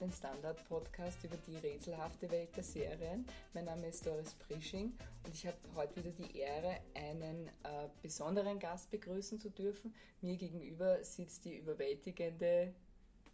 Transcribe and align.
den 0.00 0.10
Standard-Podcast 0.10 1.22
über 1.24 1.36
die 1.46 1.56
rätselhafte 1.58 2.30
Welt 2.30 2.56
der 2.56 2.62
Serien. 2.62 3.26
Mein 3.52 3.66
Name 3.66 3.88
ist 3.88 4.06
Doris 4.06 4.34
Prisching 4.34 4.94
und 5.26 5.34
ich 5.34 5.46
habe 5.46 5.58
heute 5.74 5.96
wieder 5.96 6.10
die 6.10 6.38
Ehre, 6.38 6.78
einen 6.94 7.48
äh, 7.48 7.88
besonderen 8.00 8.58
Gast 8.58 8.90
begrüßen 8.90 9.38
zu 9.38 9.50
dürfen. 9.50 9.94
Mir 10.22 10.36
gegenüber 10.36 11.04
sitzt 11.04 11.44
die 11.44 11.58
überwältigende, 11.58 12.72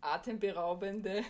atemberaubende, 0.01 1.23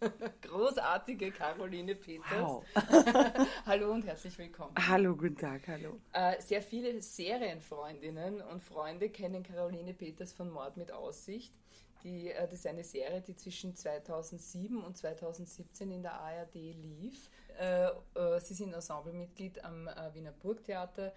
großartige 0.42 1.30
Caroline 1.30 1.94
Peters. 1.94 2.40
Wow. 2.40 2.64
hallo 3.66 3.92
und 3.92 4.04
herzlich 4.04 4.36
willkommen. 4.38 4.74
Hallo, 4.76 5.14
guten 5.14 5.36
Tag, 5.36 5.68
hallo. 5.68 6.00
Äh, 6.12 6.40
sehr 6.40 6.62
viele 6.62 7.00
Serienfreundinnen 7.00 8.40
und 8.42 8.60
Freunde 8.60 9.08
kennen 9.08 9.44
Caroline 9.44 9.94
Peters 9.94 10.32
von 10.32 10.50
Mord 10.50 10.76
mit 10.76 10.90
Aussicht. 10.90 11.54
Die, 12.02 12.30
äh, 12.30 12.42
das 12.42 12.60
ist 12.60 12.66
eine 12.66 12.84
Serie, 12.84 13.20
die 13.20 13.36
zwischen 13.36 13.74
2007 13.74 14.82
und 14.82 14.96
2017 14.96 15.90
in 15.90 16.02
der 16.02 16.14
ARD 16.14 16.54
lief. 16.54 17.30
Äh, 17.58 17.88
äh, 18.14 18.40
sie 18.40 18.54
sind 18.54 18.72
Ensemblemitglied 18.72 19.62
am 19.64 19.88
Wiener 20.12 20.32
Burgtheater, 20.32 21.12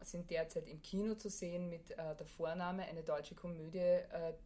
sind 0.00 0.30
derzeit 0.30 0.66
im 0.66 0.80
Kino 0.80 1.14
zu 1.14 1.28
sehen 1.28 1.68
mit 1.68 1.90
der 1.90 2.26
Vorname, 2.26 2.84
eine 2.84 3.02
deutsche 3.02 3.34
Komödie, 3.34 3.98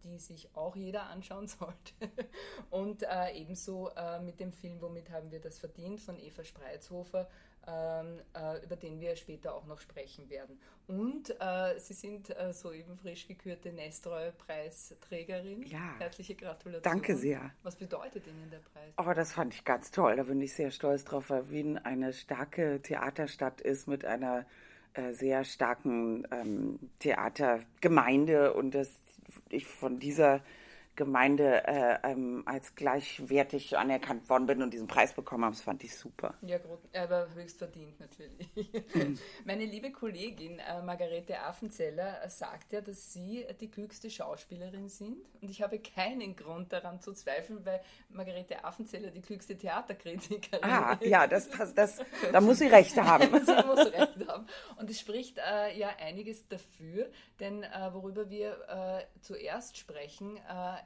die 0.02 0.18
sich 0.18 0.48
auch 0.54 0.74
jeder 0.74 1.04
anschauen 1.04 1.46
sollte. 1.48 1.94
Und 2.70 3.04
ebenso 3.32 3.90
mit 4.22 4.40
dem 4.40 4.52
Film 4.52 4.82
Womit 4.82 5.10
haben 5.10 5.30
wir 5.30 5.40
das 5.40 5.60
verdient 5.60 6.00
von 6.00 6.18
Eva 6.18 6.42
Spreizhofer, 6.44 7.28
über 8.64 8.76
den 8.76 9.00
wir 9.00 9.16
später 9.16 9.54
auch 9.54 9.66
noch 9.66 9.80
sprechen 9.80 10.28
werden. 10.30 10.58
Und 10.86 11.30
äh, 11.40 11.78
Sie 11.78 11.94
sind 11.94 12.30
äh, 12.30 12.52
soeben 12.52 12.96
frisch 12.96 13.26
gekürte 13.26 13.72
Nestroy-Preisträgerin. 13.72 15.62
Ja. 15.66 15.98
Herzliche 15.98 16.36
Gratulation. 16.36 16.82
Danke 16.82 17.16
sehr. 17.16 17.50
Was 17.64 17.74
bedeutet 17.74 18.24
Ihnen 18.26 18.48
der 18.50 18.58
Preis? 18.58 18.92
Oh, 18.96 19.12
das 19.12 19.32
fand 19.32 19.52
ich 19.54 19.64
ganz 19.64 19.90
toll. 19.90 20.14
Da 20.14 20.22
bin 20.22 20.40
ich 20.40 20.54
sehr 20.54 20.70
stolz 20.70 21.04
drauf, 21.04 21.30
weil 21.30 21.50
Wien 21.50 21.76
eine 21.78 22.12
starke 22.12 22.80
Theaterstadt 22.82 23.60
ist 23.60 23.88
mit 23.88 24.04
einer 24.04 24.46
äh, 24.94 25.12
sehr 25.12 25.44
starken 25.44 26.26
ähm, 26.30 26.78
Theatergemeinde 27.00 28.54
und 28.54 28.74
dass 28.74 28.90
ich 29.48 29.66
von 29.66 29.98
dieser 29.98 30.40
Gemeinde 30.96 31.66
äh, 31.66 31.98
ähm, 32.02 32.42
als 32.46 32.74
gleichwertig 32.74 33.76
anerkannt 33.76 34.28
worden 34.28 34.46
bin 34.46 34.62
und 34.62 34.72
diesen 34.72 34.88
Preis 34.88 35.12
bekommen 35.12 35.44
habe. 35.44 35.54
Das 35.54 35.62
fand 35.62 35.84
ich 35.84 35.94
super. 35.94 36.34
Ja, 36.40 36.58
aber 36.94 37.28
höchst 37.34 37.58
verdient 37.58 38.00
natürlich. 38.00 38.48
Mhm. 38.94 39.18
Meine 39.44 39.64
liebe 39.64 39.92
Kollegin 39.92 40.58
äh, 40.58 40.82
Margarete 40.82 41.40
Affenzeller 41.40 42.24
äh, 42.24 42.28
sagt 42.28 42.72
ja, 42.72 42.80
dass 42.80 43.12
Sie 43.12 43.46
die 43.60 43.70
klügste 43.70 44.10
Schauspielerin 44.10 44.88
sind. 44.88 45.18
Und 45.40 45.50
ich 45.50 45.62
habe 45.62 45.78
keinen 45.78 46.34
Grund 46.34 46.72
daran 46.72 47.00
zu 47.00 47.12
zweifeln, 47.12 47.64
weil 47.64 47.80
Margarete 48.08 48.64
Affenzeller 48.64 49.10
die 49.10 49.20
klügste 49.20 49.56
Theaterkritikerin 49.56 50.64
ah, 50.64 50.92
ist. 50.92 51.02
Ah, 51.02 51.06
ja, 51.06 51.26
das, 51.26 51.48
das, 51.50 51.74
das, 51.74 51.98
da 52.32 52.40
muss 52.40 52.58
sie 52.58 52.68
Recht 52.68 52.96
haben. 52.96 53.28
sie 53.44 53.66
muss 53.66 53.92
Recht 53.92 54.28
haben. 54.28 54.46
Und 54.76 54.90
es 54.90 54.98
spricht 54.98 55.38
äh, 55.38 55.78
ja 55.78 55.90
einiges 56.00 56.48
dafür, 56.48 57.10
denn 57.38 57.62
äh, 57.62 57.92
worüber 57.92 58.30
wir 58.30 58.56
zuerst 59.20 59.76
sprechen, 59.76 60.38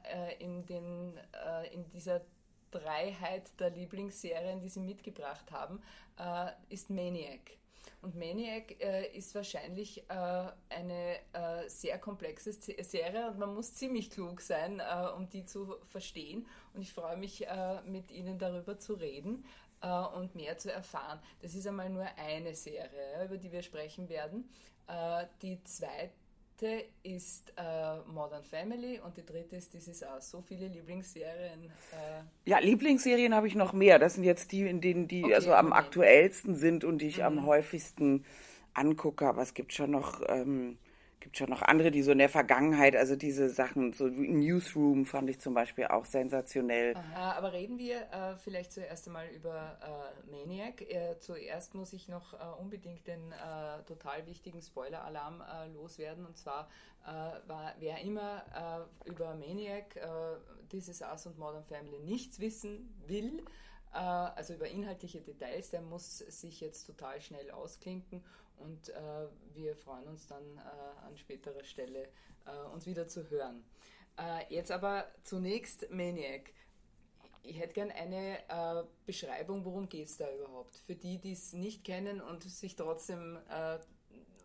äh, 0.04 0.42
in, 0.42 0.66
den, 0.66 1.16
äh, 1.46 1.72
in 1.72 1.88
dieser 1.90 2.22
Dreiheit 2.70 3.58
der 3.58 3.70
Lieblingsserien, 3.70 4.60
die 4.60 4.68
sie 4.68 4.80
mitgebracht 4.80 5.50
haben, 5.50 5.82
äh, 6.18 6.50
ist 6.68 6.90
Maniac. 6.90 7.58
Und 8.02 8.14
Maniac 8.14 8.80
äh, 8.80 9.14
ist 9.14 9.34
wahrscheinlich 9.34 9.98
äh, 10.08 10.44
eine 10.70 11.16
äh, 11.32 11.68
sehr 11.68 11.98
komplexe 11.98 12.52
Serie 12.52 13.28
und 13.28 13.38
man 13.38 13.54
muss 13.54 13.74
ziemlich 13.74 14.10
klug 14.10 14.40
sein, 14.40 14.82
um 15.16 15.28
die 15.28 15.44
zu 15.44 15.76
verstehen. 15.84 16.46
Und 16.72 16.82
ich 16.82 16.92
freue 16.92 17.16
mich, 17.16 17.46
mit 17.84 18.10
Ihnen 18.10 18.38
darüber 18.38 18.78
zu 18.78 18.94
reden 18.94 19.44
und 20.14 20.34
mehr 20.34 20.56
zu 20.58 20.72
erfahren. 20.72 21.20
Das 21.42 21.54
ist 21.54 21.66
einmal 21.66 21.90
nur 21.90 22.06
eine 22.16 22.54
Serie, 22.54 23.24
über 23.24 23.36
die 23.36 23.50
wir 23.50 23.62
sprechen 23.62 24.08
werden. 24.08 24.48
die 25.42 25.62
zweite 25.64 26.12
zweite 26.60 26.84
ist 27.02 27.52
äh, 27.56 27.98
Modern 28.12 28.44
Family 28.44 29.00
und 29.04 29.16
die 29.16 29.24
dritte 29.24 29.56
ist 29.56 29.72
This 29.72 29.88
Is 29.88 30.02
Us. 30.02 30.30
So 30.30 30.42
viele 30.42 30.68
Lieblingsserien. 30.68 31.64
Äh. 31.64 32.22
Ja, 32.48 32.58
Lieblingsserien 32.58 33.34
habe 33.34 33.46
ich 33.46 33.54
noch 33.54 33.72
mehr. 33.72 33.98
Das 33.98 34.14
sind 34.14 34.24
jetzt 34.24 34.52
die, 34.52 34.62
in 34.62 34.80
denen 34.80 35.08
die 35.08 35.24
okay, 35.24 35.34
also 35.34 35.54
am 35.54 35.68
okay. 35.68 35.78
aktuellsten 35.78 36.54
sind 36.56 36.84
und 36.84 36.98
die 36.98 37.08
ich 37.08 37.18
mhm. 37.18 37.24
am 37.24 37.46
häufigsten 37.46 38.24
angucke. 38.74 39.26
Aber 39.26 39.42
es 39.42 39.54
gibt 39.54 39.72
schon 39.72 39.90
noch 39.90 40.20
ähm, 40.28 40.78
gibt 41.20 41.36
schon 41.36 41.50
noch 41.50 41.62
andere, 41.62 41.90
die 41.90 42.02
so 42.02 42.12
in 42.12 42.18
der 42.18 42.28
Vergangenheit, 42.28 42.96
also 42.96 43.14
diese 43.14 43.50
Sachen, 43.50 43.92
so 43.92 44.06
Newsroom 44.08 45.04
fand 45.04 45.28
ich 45.30 45.38
zum 45.38 45.54
Beispiel 45.54 45.86
auch 45.86 46.04
sensationell. 46.04 46.96
Aha, 46.96 47.32
aber 47.32 47.52
reden 47.52 47.78
wir 47.78 48.00
äh, 48.10 48.36
vielleicht 48.36 48.72
zuerst 48.72 49.06
einmal 49.06 49.28
über 49.28 49.78
äh, 49.82 50.30
Maniac. 50.30 50.80
Äh, 50.82 51.18
zuerst 51.20 51.74
muss 51.74 51.92
ich 51.92 52.08
noch 52.08 52.34
äh, 52.34 52.60
unbedingt 52.60 53.06
den 53.06 53.32
äh, 53.32 53.82
total 53.86 54.26
wichtigen 54.26 54.62
Spoiler-Alarm 54.62 55.42
äh, 55.42 55.68
loswerden. 55.72 56.26
Und 56.26 56.36
zwar 56.36 56.68
war, 57.46 57.74
wer 57.78 58.02
immer 58.02 58.86
über 59.06 59.34
Maniac, 59.34 59.98
This 60.68 60.88
Is 60.88 61.00
Us 61.00 61.24
und 61.24 61.38
Modern 61.38 61.64
Family 61.64 61.98
nichts 61.98 62.40
wissen 62.40 62.94
will, 63.06 63.42
also 63.90 64.52
über 64.52 64.68
inhaltliche 64.68 65.22
Details, 65.22 65.70
der 65.70 65.80
muss 65.80 66.18
sich 66.18 66.60
jetzt 66.60 66.84
total 66.84 67.22
schnell 67.22 67.50
ausklinken 67.52 68.22
und 68.60 68.90
äh, 68.90 69.26
wir 69.54 69.74
freuen 69.76 70.06
uns 70.06 70.26
dann 70.26 70.42
äh, 70.56 71.06
an 71.06 71.16
späterer 71.16 71.64
Stelle 71.64 72.08
äh, 72.46 72.72
uns 72.72 72.86
wieder 72.86 73.08
zu 73.08 73.28
hören. 73.30 73.64
Äh, 74.18 74.54
jetzt 74.54 74.70
aber 74.70 75.06
zunächst 75.22 75.90
Maniac. 75.90 76.52
Ich 77.42 77.58
hätte 77.58 77.72
gern 77.72 77.90
eine 77.90 78.38
äh, 78.48 78.84
Beschreibung, 79.06 79.64
worum 79.64 79.88
geht 79.88 80.08
es 80.08 80.18
da 80.18 80.26
überhaupt? 80.34 80.76
Für 80.76 80.94
die, 80.94 81.18
die 81.18 81.32
es 81.32 81.52
nicht 81.52 81.84
kennen 81.84 82.20
und 82.20 82.42
sich 82.42 82.76
trotzdem 82.76 83.38
äh, 83.48 83.78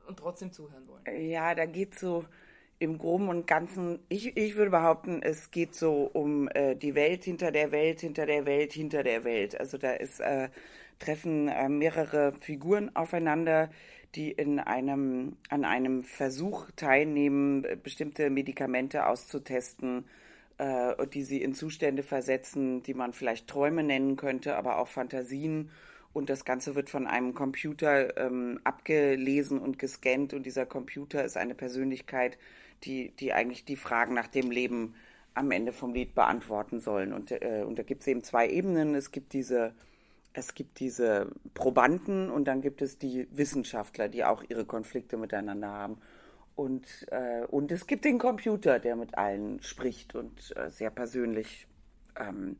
und 0.07 0.17
trotzdem 0.17 0.51
zuhören 0.51 0.87
wollen. 0.87 1.03
Ja, 1.29 1.55
da 1.55 1.65
geht 1.65 1.97
so 1.97 2.25
im 2.77 2.97
Groben 2.97 3.27
und 3.27 3.47
Ganzen, 3.47 3.99
ich, 4.07 4.37
ich 4.37 4.55
würde 4.55 4.71
behaupten, 4.71 5.21
es 5.23 5.49
geht 5.49 5.73
so 5.73 6.03
um 6.13 6.49
die 6.75 6.93
Welt 6.93 7.23
hinter 7.23 7.51
der 7.51 7.71
Welt, 7.71 8.01
hinter 8.01 8.25
der 8.25 8.45
Welt, 8.45 8.73
hinter 8.73 9.01
der 9.01 9.23
Welt. 9.23 9.59
Also 9.59 9.77
da 9.77 9.93
ist, 9.93 10.21
treffen 10.99 11.45
mehrere 11.79 12.33
Figuren 12.33 12.95
aufeinander, 12.95 13.71
die 14.15 14.31
in 14.31 14.59
einem, 14.59 15.37
an 15.49 15.65
einem 15.65 16.03
Versuch 16.03 16.69
teilnehmen, 16.75 17.65
bestimmte 17.83 18.29
Medikamente 18.29 19.07
auszutesten, 19.07 20.05
äh, 20.57 21.07
die 21.07 21.23
sie 21.23 21.41
in 21.41 21.53
Zustände 21.53 22.03
versetzen, 22.03 22.81
die 22.83 22.93
man 22.93 23.13
vielleicht 23.13 23.47
Träume 23.47 23.83
nennen 23.83 24.15
könnte, 24.15 24.55
aber 24.55 24.77
auch 24.77 24.87
Fantasien. 24.87 25.69
Und 26.13 26.29
das 26.29 26.45
Ganze 26.45 26.75
wird 26.75 26.89
von 26.89 27.07
einem 27.07 27.33
Computer 27.33 28.15
ähm, 28.17 28.61
abgelesen 28.63 29.59
und 29.59 29.77
gescannt. 29.77 30.33
Und 30.33 30.45
dieser 30.45 30.65
Computer 30.65 31.25
ist 31.25 31.35
eine 31.35 31.55
Persönlichkeit, 31.55 32.37
die, 32.85 33.09
die 33.19 33.33
eigentlich 33.33 33.65
die 33.65 33.75
Fragen 33.75 34.13
nach 34.13 34.27
dem 34.27 34.49
Leben 34.49 34.95
am 35.33 35.51
Ende 35.51 35.73
vom 35.73 35.93
Lied 35.93 36.15
beantworten 36.15 36.79
sollen. 36.79 37.11
Und, 37.11 37.31
äh, 37.31 37.63
und 37.67 37.77
da 37.77 37.83
gibt 37.83 38.01
es 38.01 38.07
eben 38.07 38.23
zwei 38.23 38.47
Ebenen. 38.47 38.95
Es 38.95 39.11
gibt 39.11 39.33
diese 39.33 39.73
es 40.35 40.53
gibt 40.53 40.79
diese 40.79 41.31
Probanden 41.53 42.29
und 42.29 42.45
dann 42.45 42.61
gibt 42.61 42.81
es 42.81 42.97
die 42.97 43.27
Wissenschaftler, 43.31 44.09
die 44.09 44.25
auch 44.25 44.43
ihre 44.47 44.65
Konflikte 44.65 45.15
miteinander 45.15 45.69
haben. 45.69 46.01
Und, 46.55 47.07
äh, 47.11 47.45
und 47.45 47.71
es 47.71 47.87
gibt 47.87 48.05
den 48.05 48.19
Computer, 48.19 48.79
der 48.79 48.95
mit 48.97 49.17
allen 49.17 49.61
spricht 49.63 50.13
und 50.13 50.55
äh, 50.57 50.69
sehr 50.69 50.89
persönlich 50.89 51.67
ähm, 52.19 52.57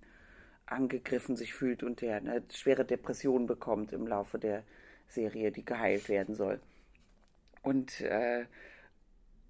angegriffen 0.65 1.35
sich 1.35 1.53
fühlt 1.53 1.83
und 1.83 2.01
der 2.01 2.15
eine 2.17 2.43
schwere 2.49 2.85
Depression 2.85 3.45
bekommt 3.45 3.91
im 3.91 4.07
Laufe 4.07 4.39
der 4.39 4.63
Serie, 5.07 5.51
die 5.51 5.65
geheilt 5.65 6.07
werden 6.07 6.33
soll. 6.33 6.59
Und 7.61 8.01
äh, 8.01 8.45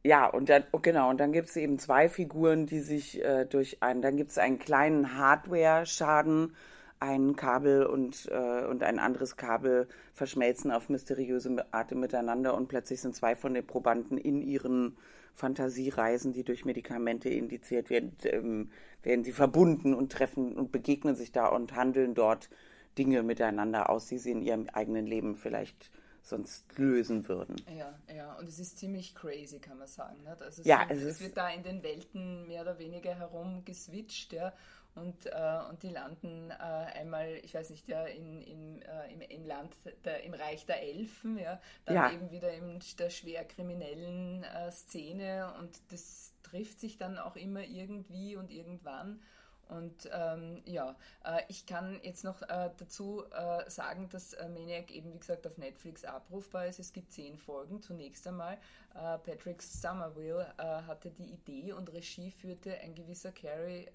ja, 0.04 0.28
und 0.28 0.50
dann, 0.50 0.64
oh, 0.72 0.80
genau, 0.80 1.10
und 1.10 1.20
dann 1.20 1.32
gibt 1.32 1.50
es 1.50 1.56
eben 1.56 1.80
zwei 1.80 2.10
Figuren, 2.10 2.66
die 2.66 2.80
sich 2.80 3.24
äh, 3.24 3.46
durch 3.46 3.82
einen, 3.82 4.02
dann 4.02 4.18
gibt 4.18 4.32
es 4.32 4.38
einen 4.38 4.60
kleinen 4.60 5.18
Hardware-Schaden, 5.18 6.56
ein 7.00 7.36
Kabel 7.36 7.86
und, 7.86 8.28
äh, 8.32 8.66
und 8.66 8.84
ein 8.84 9.00
anderes 9.00 9.38
Kabel 9.38 9.88
verschmelzen 10.14 10.72
auf 10.72 10.90
mysteriöse 10.90 11.66
Art 11.72 11.92
miteinander 11.92 12.56
und 12.56 12.68
plötzlich 12.68 13.02
sind 13.02 13.16
zwei 13.16 13.36
von 13.36 13.54
den 13.54 13.66
Probanden 13.66 14.18
in 14.18 14.42
ihren 14.42 14.98
Fantasiereisen, 15.34 16.32
die 16.32 16.44
durch 16.44 16.64
Medikamente 16.64 17.30
indiziert 17.30 17.90
werden, 17.90 18.16
ähm, 18.24 18.72
werden 19.04 19.24
sie 19.24 19.34
verbunden 19.34 19.94
und 19.94 20.12
treffen 20.12 20.56
und 20.56 20.72
begegnen 20.72 21.16
sich 21.16 21.32
da 21.32 21.48
und 21.48 21.76
handeln 21.76 22.16
dort 22.16 22.50
Dinge 22.98 23.22
miteinander 23.24 23.90
aus, 23.90 24.08
die 24.08 24.18
sie 24.18 24.32
in 24.32 24.42
ihrem 24.42 24.70
eigenen 24.70 25.06
Leben 25.06 25.36
vielleicht 25.36 25.92
sonst 26.22 26.66
lösen 26.78 27.28
würden. 27.28 27.56
Ja, 27.78 27.94
ja, 28.14 28.34
und 28.36 28.48
es 28.48 28.58
ist 28.58 28.80
ziemlich 28.80 29.14
crazy, 29.14 29.60
kann 29.60 29.78
man 29.78 29.88
sagen. 29.88 30.24
Nicht? 30.24 30.42
Also 30.42 30.64
ja, 30.64 30.88
es, 30.90 31.04
es 31.04 31.22
wird 31.22 31.38
da 31.38 31.50
in 31.50 31.62
den 31.62 31.84
Welten 31.84 32.48
mehr 32.48 32.64
oder 32.64 32.80
weniger 32.80 33.14
herumgeswitcht, 33.14 34.34
ja, 34.34 34.52
und, 34.96 35.26
äh, 35.26 35.60
und 35.70 35.84
die 35.84 35.90
landen 35.90 36.52
äh, 36.52 36.54
einmal, 36.54 37.28
ich 37.44 37.54
weiß 37.54 37.70
nicht, 37.70 37.88
ja, 37.90 38.06
in, 38.06 38.42
in, 38.42 38.82
äh, 38.82 39.12
im, 39.12 39.22
im 39.22 39.46
Land, 39.46 39.76
der, 40.06 40.24
im 40.24 40.34
Reich 40.34 40.66
der 40.66 40.82
Elfen, 40.82 41.38
ja, 41.38 41.60
dann 41.84 41.96
ja. 41.96 42.12
eben 42.12 42.32
wieder 42.32 42.52
in 42.54 42.80
der 42.98 43.10
schwer 43.10 43.44
kriminellen 43.46 44.44
äh, 44.44 44.72
Szene 44.72 45.54
und 45.60 45.82
das 45.92 46.34
trifft 46.44 46.80
sich 46.80 46.98
dann 46.98 47.18
auch 47.18 47.36
immer 47.36 47.62
irgendwie 47.62 48.38
und 48.38 48.50
irgendwann. 48.52 49.22
Und 49.68 50.10
ähm, 50.14 50.62
ja, 50.66 50.96
äh, 51.24 51.42
ich 51.50 51.66
kann 51.66 52.00
jetzt 52.04 52.24
noch 52.24 52.44
äh, 52.44 52.70
dazu 52.78 53.24
äh, 53.32 53.70
sagen, 53.70 54.08
dass 54.10 54.34
äh, 54.34 54.48
Maniac 54.48 54.92
eben, 54.92 55.12
wie 55.12 55.18
gesagt, 55.18 55.48
auf 55.48 55.58
Netflix 55.58 56.06
abrufbar 56.06 56.68
ist. 56.68 56.80
Es 56.80 56.94
gibt 56.94 57.12
zehn 57.12 57.36
Folgen. 57.36 57.82
Zunächst 57.82 58.28
einmal, 58.28 58.60
äh, 58.94 59.18
Patrick 59.18 59.62
Somerville 59.64 60.54
hatte 60.58 61.10
die 61.10 61.34
Idee 61.34 61.74
und 61.74 61.92
Regie 61.92 62.30
führte 62.30 62.78
ein 62.80 62.94
gewisser 62.94 63.32
Carrie 63.32 63.88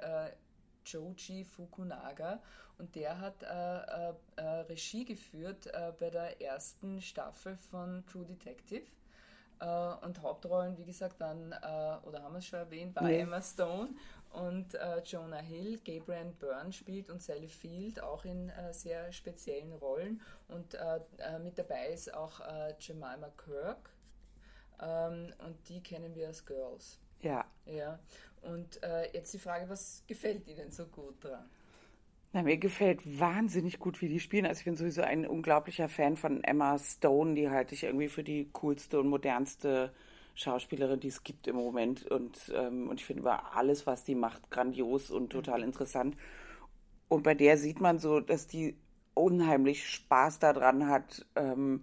Joji 0.93 1.45
Fukunaga 1.45 2.41
und 2.79 2.95
der 2.95 3.21
hat 3.21 3.45
Regie 4.69 5.05
geführt 5.05 5.71
bei 5.99 6.11
der 6.11 6.41
ersten 6.41 7.01
Staffel 7.03 7.57
von 7.57 8.05
True 8.07 8.25
Detective. 8.25 8.87
und 9.61 10.23
Hauptrollen, 10.23 10.79
wie 10.79 10.87
gesagt, 10.87 11.21
waren, 11.21 11.53
oder 12.05 12.23
haben 12.23 12.33
wir 12.33 12.39
es 12.39 12.47
schon 12.47 12.61
erwähnt, 12.61 12.97
war 12.97 13.03
nee. 13.03 13.21
Emma 13.21 13.43
Stone 13.43 13.91
und 14.33 14.75
äh, 14.75 15.01
Jonah 15.01 15.41
Hill, 15.41 15.79
Gabriel 15.79 16.33
Byrne 16.39 16.73
spielt 16.73 17.11
und 17.11 17.21
Sally 17.21 17.49
Field 17.49 18.01
auch 18.01 18.25
in 18.25 18.49
äh, 18.51 18.73
sehr 18.73 19.13
speziellen 19.13 19.73
Rollen. 19.73 20.21
Und 20.49 20.75
äh, 20.75 21.01
äh 21.19 21.39
mit 21.41 21.59
dabei 21.59 21.89
ist 21.89 22.15
auch 22.15 22.41
äh, 22.41 22.75
Jemima 22.79 23.31
Kirk 23.37 23.91
ähm, 24.81 25.33
und 25.47 25.69
die 25.69 25.83
kennen 25.83 26.15
wir 26.15 26.29
als 26.29 26.45
Girls. 26.45 27.01
Ja. 27.23 27.45
Ja. 27.67 27.99
Und 28.43 28.83
äh, 28.83 29.13
jetzt 29.13 29.35
die 29.35 29.39
Frage, 29.39 29.69
was 29.69 30.03
gefällt 30.07 30.47
Ihnen 30.49 30.71
so 30.71 30.87
gut 30.87 31.23
dran? 31.23 31.45
Na, 32.33 32.43
mir 32.43 32.59
gefällt 32.59 33.01
wahnsinnig 33.19 33.81
gut, 33.81 34.01
wie 34.01 34.09
die 34.09 34.21
spielen. 34.21 34.47
Also 34.47 34.61
ich 34.61 34.65
bin 34.65 34.77
sowieso 34.77 35.03
ein 35.03 35.27
unglaublicher 35.27 35.89
Fan 35.89 36.17
von 36.17 36.45
Emma 36.45 36.79
Stone, 36.79 37.35
die 37.35 37.51
halte 37.51 37.75
ich 37.75 37.85
irgendwie 37.85 38.09
für 38.09 38.23
die 38.23 38.49
coolste 38.53 39.01
und 39.01 39.09
modernste 39.09 39.93
Schauspielerin, 40.35 41.01
die 41.01 41.09
es 41.09 41.25
gibt 41.25 41.49
im 41.49 41.57
Moment. 41.57 42.07
Und, 42.07 42.53
ähm, 42.55 42.89
und 42.89 43.01
ich 43.01 43.05
finde 43.05 43.23
über 43.23 43.57
alles, 43.57 43.87
was 43.87 44.05
die 44.05 44.15
macht, 44.15 44.51
grandios 44.51 45.11
und 45.11 45.31
total 45.31 45.63
interessant. 45.63 46.17
Und 47.09 47.25
bei 47.25 47.35
der 47.35 47.59
sieht 47.59 47.81
man 47.81 47.99
so, 47.99 48.21
dass 48.21 48.47
die 48.47 48.77
unheimlich 49.15 49.89
Spaß 49.89 50.39
daran 50.39 50.87
hat, 50.87 51.27
ähm, 51.35 51.83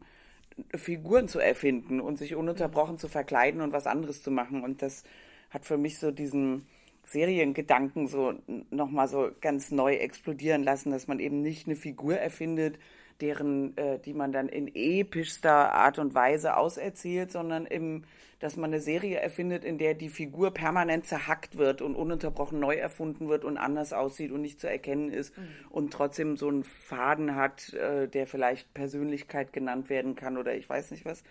Figuren 0.74 1.28
zu 1.28 1.39
erfinden 1.39 2.00
und 2.00 2.18
sich 2.18 2.36
ununterbrochen 2.36 2.95
mhm. 2.95 3.00
zu 3.00 3.10
verkleiden 3.10 3.62
und 3.62 3.74
was 3.74 3.86
anderes 3.86 4.24
zu 4.24 4.31
machen. 4.31 4.63
Und 4.63 4.81
das 4.81 5.04
hat 5.49 5.65
für 5.65 5.77
mich 5.77 5.99
so 5.99 6.11
diesen 6.11 6.67
Seriengedanken 7.05 8.07
so 8.07 8.33
nochmal 8.69 9.07
so 9.07 9.31
ganz 9.39 9.71
neu 9.71 9.95
explodieren 9.95 10.63
lassen, 10.63 10.91
dass 10.91 11.07
man 11.07 11.19
eben 11.19 11.41
nicht 11.41 11.67
eine 11.67 11.75
Figur 11.75 12.17
erfindet, 12.17 12.77
deren, 13.21 13.75
äh, 13.77 13.99
die 13.99 14.13
man 14.13 14.31
dann 14.31 14.49
in 14.49 14.69
epischster 14.73 15.73
Art 15.73 15.99
und 15.99 16.13
Weise 16.13 16.57
auserzählt, 16.57 17.31
sondern 17.31 17.65
im, 17.65 18.03
dass 18.39 18.57
man 18.57 18.71
eine 18.71 18.81
Serie 18.81 19.17
erfindet, 19.17 19.63
in 19.63 19.77
der 19.77 19.94
die 19.95 20.09
Figur 20.09 20.51
permanent 20.51 21.05
zerhackt 21.05 21.57
wird 21.57 21.81
und 21.81 21.95
ununterbrochen 21.95 22.59
neu 22.59 22.75
erfunden 22.75 23.27
wird 23.27 23.43
und 23.43 23.57
anders 23.57 23.93
aussieht 23.93 24.31
und 24.31 24.41
nicht 24.41 24.59
zu 24.59 24.69
erkennen 24.69 25.09
ist 25.09 25.35
mhm. 25.38 25.47
und 25.69 25.93
trotzdem 25.93 26.38
so 26.38 26.47
einen 26.47 26.63
Faden 26.63 27.35
hat, 27.35 27.73
äh, 27.73 28.07
der 28.07 28.27
vielleicht 28.27 28.73
Persönlichkeit 28.73 29.53
genannt 29.53 29.89
werden 29.89 30.15
kann 30.15 30.38
oder 30.38 30.55
ich 30.55 30.69
weiß 30.69 30.91
nicht 30.91 31.05
was. 31.05 31.23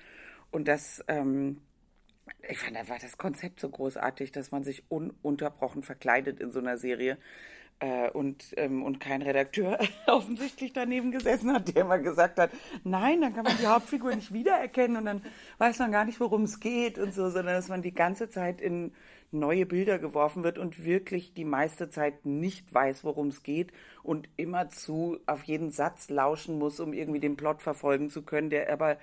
Und 0.51 0.69
das, 0.69 1.05
ähm, 1.07 1.59
ich 2.49 2.59
fand 2.59 2.77
einfach 2.77 2.99
das 2.99 3.19
Konzept 3.19 3.61
so 3.61 3.69
großartig, 3.69 4.33
dass 4.33 4.51
man 4.51 4.65
sich 4.65 4.85
ununterbrochen 4.91 5.83
verkleidet 5.83 6.41
in 6.41 6.53
so 6.53 6.59
einer 6.59 6.79
Serie. 6.79 7.19
Äh, 7.79 8.09
und, 8.11 8.55
ähm, 8.57 8.83
und 8.83 9.01
kein 9.01 9.21
Redakteur 9.21 9.79
offensichtlich 10.07 10.73
daneben 10.73 11.11
gesessen 11.11 11.53
hat, 11.53 11.75
der 11.75 11.83
immer 11.83 11.99
gesagt 11.99 12.39
hat, 12.39 12.51
nein, 12.85 13.21
dann 13.21 13.35
kann 13.35 13.45
man 13.45 13.59
die 13.59 13.67
Hauptfigur 13.67 14.15
nicht 14.15 14.33
wiedererkennen 14.33 14.97
und 14.97 15.05
dann 15.05 15.23
weiß 15.59 15.79
man 15.81 15.93
gar 15.93 16.07
nicht, 16.07 16.19
worum 16.19 16.45
es 16.45 16.59
geht 16.61 16.99
und 16.99 17.13
so, 17.13 17.29
sondern 17.29 17.55
dass 17.55 17.69
man 17.69 17.83
die 17.83 17.93
ganze 17.93 18.31
Zeit 18.31 18.63
in 18.63 18.93
neue 19.31 19.67
Bilder 19.67 19.99
geworfen 19.99 20.43
wird 20.43 20.57
und 20.57 20.87
wirklich 20.87 21.35
die 21.35 21.45
meiste 21.45 21.91
Zeit 21.91 22.25
nicht 22.25 22.73
weiß, 22.73 23.05
worum 23.05 23.29
es 23.29 23.43
geht 23.43 23.73
und 24.03 24.27
immerzu 24.39 25.19
auf 25.27 25.43
jeden 25.43 25.71
Satz 25.71 26.09
lauschen 26.09 26.59
muss, 26.59 26.81
um 26.81 26.95
irgendwie 26.95 27.21
den 27.21 27.37
Plot 27.37 27.61
verfolgen 27.61 28.09
zu 28.09 28.23
können, 28.23 28.49
der 28.49 28.73
aber 28.73 28.97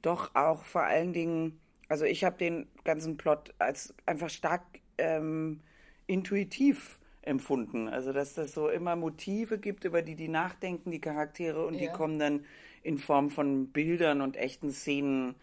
doch 0.00 0.34
auch 0.34 0.64
vor 0.64 0.84
allen 0.84 1.12
Dingen, 1.12 1.60
also 1.88 2.04
ich 2.04 2.24
habe 2.24 2.36
den 2.38 2.66
ganzen 2.84 3.16
Plot 3.16 3.54
als 3.58 3.94
einfach 4.06 4.30
stark 4.30 4.62
ähm, 4.98 5.60
intuitiv 6.06 6.98
empfunden. 7.22 7.88
Also 7.88 8.12
dass 8.12 8.34
das 8.34 8.52
so 8.52 8.68
immer 8.68 8.96
Motive 8.96 9.58
gibt, 9.58 9.84
über 9.84 10.02
die 10.02 10.14
die 10.14 10.28
nachdenken, 10.28 10.90
die 10.90 11.00
Charaktere, 11.00 11.66
und 11.66 11.74
ja. 11.74 11.80
die 11.80 11.88
kommen 11.88 12.18
dann 12.18 12.44
in 12.82 12.98
Form 12.98 13.30
von 13.30 13.68
Bildern 13.68 14.20
und 14.20 14.36
echten 14.36 14.70
Szenen, 14.70 15.34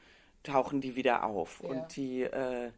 tauchen 0.43 0.81
die 0.81 0.95
wieder 0.95 1.23
auf. 1.23 1.61
Ja. 1.63 1.69
Und 1.69 1.95
die 1.95 2.23
äh, 2.23 2.71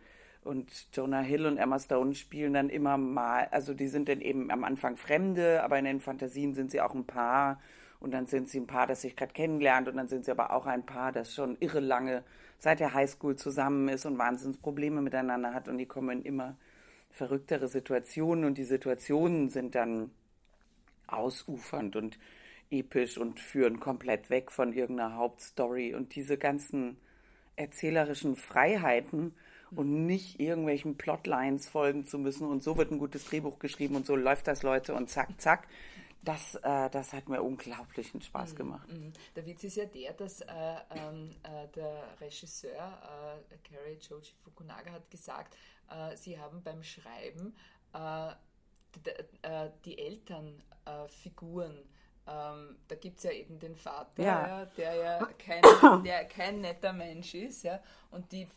und 0.43 0.69
Jonah 0.91 1.21
Hill 1.21 1.45
und 1.45 1.57
Emma 1.57 1.79
Stone 1.79 2.15
spielen 2.15 2.53
dann 2.53 2.69
immer 2.69 2.97
mal, 2.97 3.47
also 3.51 3.73
die 3.73 3.87
sind 3.87 4.09
dann 4.09 4.19
eben 4.19 4.51
am 4.51 4.65
Anfang 4.65 4.97
Fremde, 4.97 5.63
aber 5.63 5.79
in 5.79 5.85
den 5.85 6.01
Fantasien 6.01 6.53
sind 6.53 6.69
sie 6.69 6.81
auch 6.81 6.93
ein 6.93 7.05
Paar 7.05 7.61
und 8.01 8.11
dann 8.11 8.25
sind 8.25 8.49
sie 8.49 8.59
ein 8.59 8.67
Paar, 8.67 8.85
das 8.85 9.01
sich 9.01 9.15
gerade 9.15 9.31
kennenlernt 9.31 9.87
und 9.87 9.95
dann 9.95 10.09
sind 10.09 10.25
sie 10.25 10.31
aber 10.31 10.51
auch 10.51 10.65
ein 10.65 10.85
Paar, 10.85 11.13
das 11.13 11.33
schon 11.33 11.55
irre 11.61 11.79
lange 11.79 12.23
seit 12.57 12.79
der 12.79 12.93
Highschool 12.93 13.35
zusammen 13.35 13.89
ist 13.89 14.05
und 14.05 14.17
Wahnsinnsprobleme 14.17 15.01
miteinander 15.01 15.53
hat 15.53 15.67
und 15.67 15.77
die 15.77 15.85
kommen 15.85 16.23
immer 16.23 16.55
verrücktere 17.11 17.67
Situationen 17.67 18.45
und 18.45 18.57
die 18.57 18.63
Situationen 18.63 19.49
sind 19.49 19.75
dann 19.75 20.11
ausufernd 21.07 21.95
und 21.95 22.17
episch 22.71 23.17
und 23.17 23.39
führen 23.39 23.79
komplett 23.79 24.29
weg 24.29 24.51
von 24.51 24.73
irgendeiner 24.73 25.15
Hauptstory 25.15 25.93
und 25.93 26.15
diese 26.15 26.37
ganzen 26.37 26.97
erzählerischen 27.55 28.35
Freiheiten 28.35 29.33
und 29.71 30.05
nicht 30.05 30.39
irgendwelchen 30.39 30.97
Plotlines 30.97 31.67
folgen 31.67 32.05
zu 32.05 32.17
müssen 32.17 32.47
und 32.47 32.63
so 32.63 32.77
wird 32.77 32.91
ein 32.91 32.99
gutes 32.99 33.25
Drehbuch 33.25 33.59
geschrieben 33.59 33.95
und 33.95 34.05
so 34.05 34.15
läuft 34.15 34.47
das 34.47 34.63
Leute 34.63 34.93
und 34.93 35.09
zack, 35.09 35.29
zack. 35.39 35.67
Das, 36.23 36.55
äh, 36.55 36.89
das 36.89 37.13
hat 37.13 37.27
mir 37.27 37.43
unglaublichen 37.43 38.21
Spaß 38.21 38.53
mhm, 38.53 38.55
gemacht. 38.55 38.89
Mhm. 38.91 39.13
Der 39.35 39.45
Witz 39.45 39.63
ist 39.65 39.75
ja 39.75 39.85
der, 39.85 40.13
dass 40.13 40.41
äh, 40.41 40.47
ähm, 40.95 41.35
äh, 41.43 41.67
der 41.75 42.03
Regisseur 42.21 42.71
äh, 43.51 43.57
Kerry 43.57 43.97
Joji 44.01 44.33
Fukunaga 44.43 44.91
hat 44.91 45.09
gesagt, 45.11 45.57
äh, 45.89 46.15
sie 46.15 46.39
haben 46.39 46.63
beim 46.63 46.81
Schreiben 46.81 47.55
äh, 47.93 48.29
äh, 49.41 49.69
die 49.83 49.97
Elternfiguren 49.97 51.89
ähm, 52.25 52.77
da 52.87 52.95
gibt 52.95 53.17
es 53.17 53.23
ja 53.25 53.31
eben 53.31 53.59
den 53.59 53.75
Vater, 53.75 54.23
ja. 54.23 54.47
Ja, 54.47 54.65
der 54.65 54.95
ja 54.95 55.25
kein, 55.37 55.61
der 56.03 56.25
kein 56.25 56.61
netter 56.61 56.93
Mensch 56.93 57.33
ist, 57.35 57.63
ja, 57.63 57.81
und 58.11 58.31
die 58.31 58.47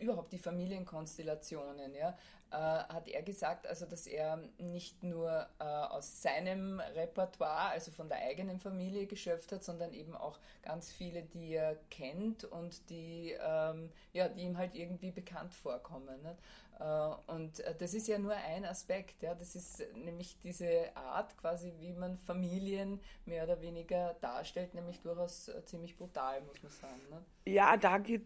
überhaupt 0.00 0.32
die 0.32 0.38
Familienkonstellationen, 0.38 1.94
ja, 1.94 2.16
äh, 2.50 2.56
hat 2.56 3.08
er 3.08 3.22
gesagt, 3.22 3.66
also 3.66 3.86
dass 3.86 4.06
er 4.06 4.38
nicht 4.58 5.02
nur 5.02 5.46
äh, 5.58 5.64
aus 5.64 6.22
seinem 6.22 6.80
Repertoire, 6.80 7.70
also 7.70 7.90
von 7.92 8.08
der 8.08 8.18
eigenen 8.18 8.58
Familie 8.58 9.06
geschöpft 9.06 9.52
hat, 9.52 9.62
sondern 9.62 9.92
eben 9.92 10.16
auch 10.16 10.38
ganz 10.62 10.90
viele, 10.92 11.22
die 11.22 11.54
er 11.54 11.76
kennt 11.90 12.44
und 12.44 12.90
die, 12.90 13.36
ähm, 13.40 13.90
ja, 14.12 14.28
die 14.28 14.42
ihm 14.42 14.58
halt 14.58 14.74
irgendwie 14.74 15.12
bekannt 15.12 15.54
vorkommen. 15.54 16.22
Ne? 16.22 16.36
Äh, 16.80 17.32
und 17.32 17.60
äh, 17.60 17.74
das 17.78 17.92
ist 17.92 18.08
ja 18.08 18.18
nur 18.18 18.32
ein 18.32 18.64
Aspekt, 18.64 19.22
ja. 19.22 19.34
Das 19.34 19.54
ist 19.54 19.84
nämlich 19.94 20.38
diese 20.42 20.96
Art, 20.96 21.36
quasi, 21.36 21.72
wie 21.78 21.92
man 21.92 22.18
Familien 22.18 23.00
mehr 23.26 23.44
oder 23.44 23.60
weniger 23.60 24.16
darstellt, 24.20 24.74
nämlich 24.74 25.00
durchaus 25.00 25.48
äh, 25.48 25.64
ziemlich 25.66 25.96
brutal, 25.96 26.40
muss 26.42 26.62
man 26.62 26.72
sagen. 26.72 27.00
Ne? 27.10 27.52
Ja, 27.52 27.76
da 27.76 27.98
geht, 27.98 28.24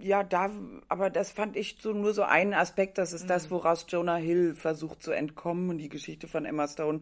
ja, 0.00 0.22
da, 0.22 0.50
aber 0.88 1.08
das 1.08 1.32
fand 1.32 1.56
ich 1.56 1.78
so 1.80 1.92
nur 1.92 2.12
so 2.12 2.22
einen 2.22 2.52
Aspekt, 2.52 2.98
das 2.98 3.12
ist 3.12 3.24
mhm. 3.24 3.28
das, 3.28 3.50
woraus 3.50 3.86
Jonah 3.88 4.16
Hill 4.16 4.54
versucht 4.54 5.02
zu 5.02 5.12
entkommen. 5.12 5.70
Und 5.70 5.78
die 5.78 5.88
Geschichte 5.88 6.28
von 6.28 6.44
Emma 6.44 6.68
Stone 6.68 7.00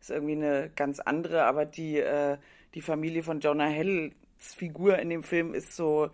ist 0.00 0.10
irgendwie 0.10 0.36
eine 0.36 0.70
ganz 0.76 1.00
andere, 1.00 1.44
aber 1.46 1.66
die, 1.66 1.98
äh, 1.98 2.38
die 2.74 2.82
Familie 2.82 3.24
von 3.24 3.40
Jonah 3.40 3.66
Hills 3.66 4.14
Figur 4.38 4.98
in 4.98 5.08
dem 5.08 5.22
Film 5.22 5.54
ist 5.54 5.74
so, 5.74 6.10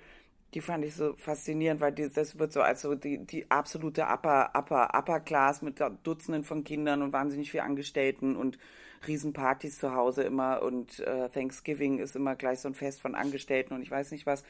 die 0.54 0.60
fand 0.60 0.84
ich 0.84 0.94
so 0.94 1.14
faszinierend, 1.16 1.80
weil 1.80 1.92
die, 1.92 2.10
das 2.10 2.38
wird 2.38 2.52
so 2.52 2.60
als 2.62 2.82
so 2.82 2.94
die, 2.94 3.18
die 3.24 3.50
absolute 3.50 4.02
Upper, 4.02 4.50
Upper, 4.54 4.94
Upper 4.94 5.20
Class 5.20 5.62
mit 5.62 5.80
Dutzenden 6.02 6.42
von 6.42 6.64
Kindern 6.64 7.02
und 7.02 7.12
wahnsinnig 7.12 7.50
viel 7.50 7.60
Angestellten 7.60 8.36
und 8.36 8.58
Riesenpartys 9.06 9.78
zu 9.78 9.94
Hause 9.94 10.24
immer 10.24 10.62
und 10.62 11.00
äh, 11.00 11.28
Thanksgiving 11.30 11.98
ist 11.98 12.16
immer 12.16 12.34
gleich 12.34 12.60
so 12.60 12.68
ein 12.68 12.74
Fest 12.74 13.00
von 13.00 13.14
Angestellten 13.14 13.74
und 13.74 13.82
ich 13.82 13.90
weiß 13.90 14.10
nicht 14.10 14.26
was. 14.26 14.44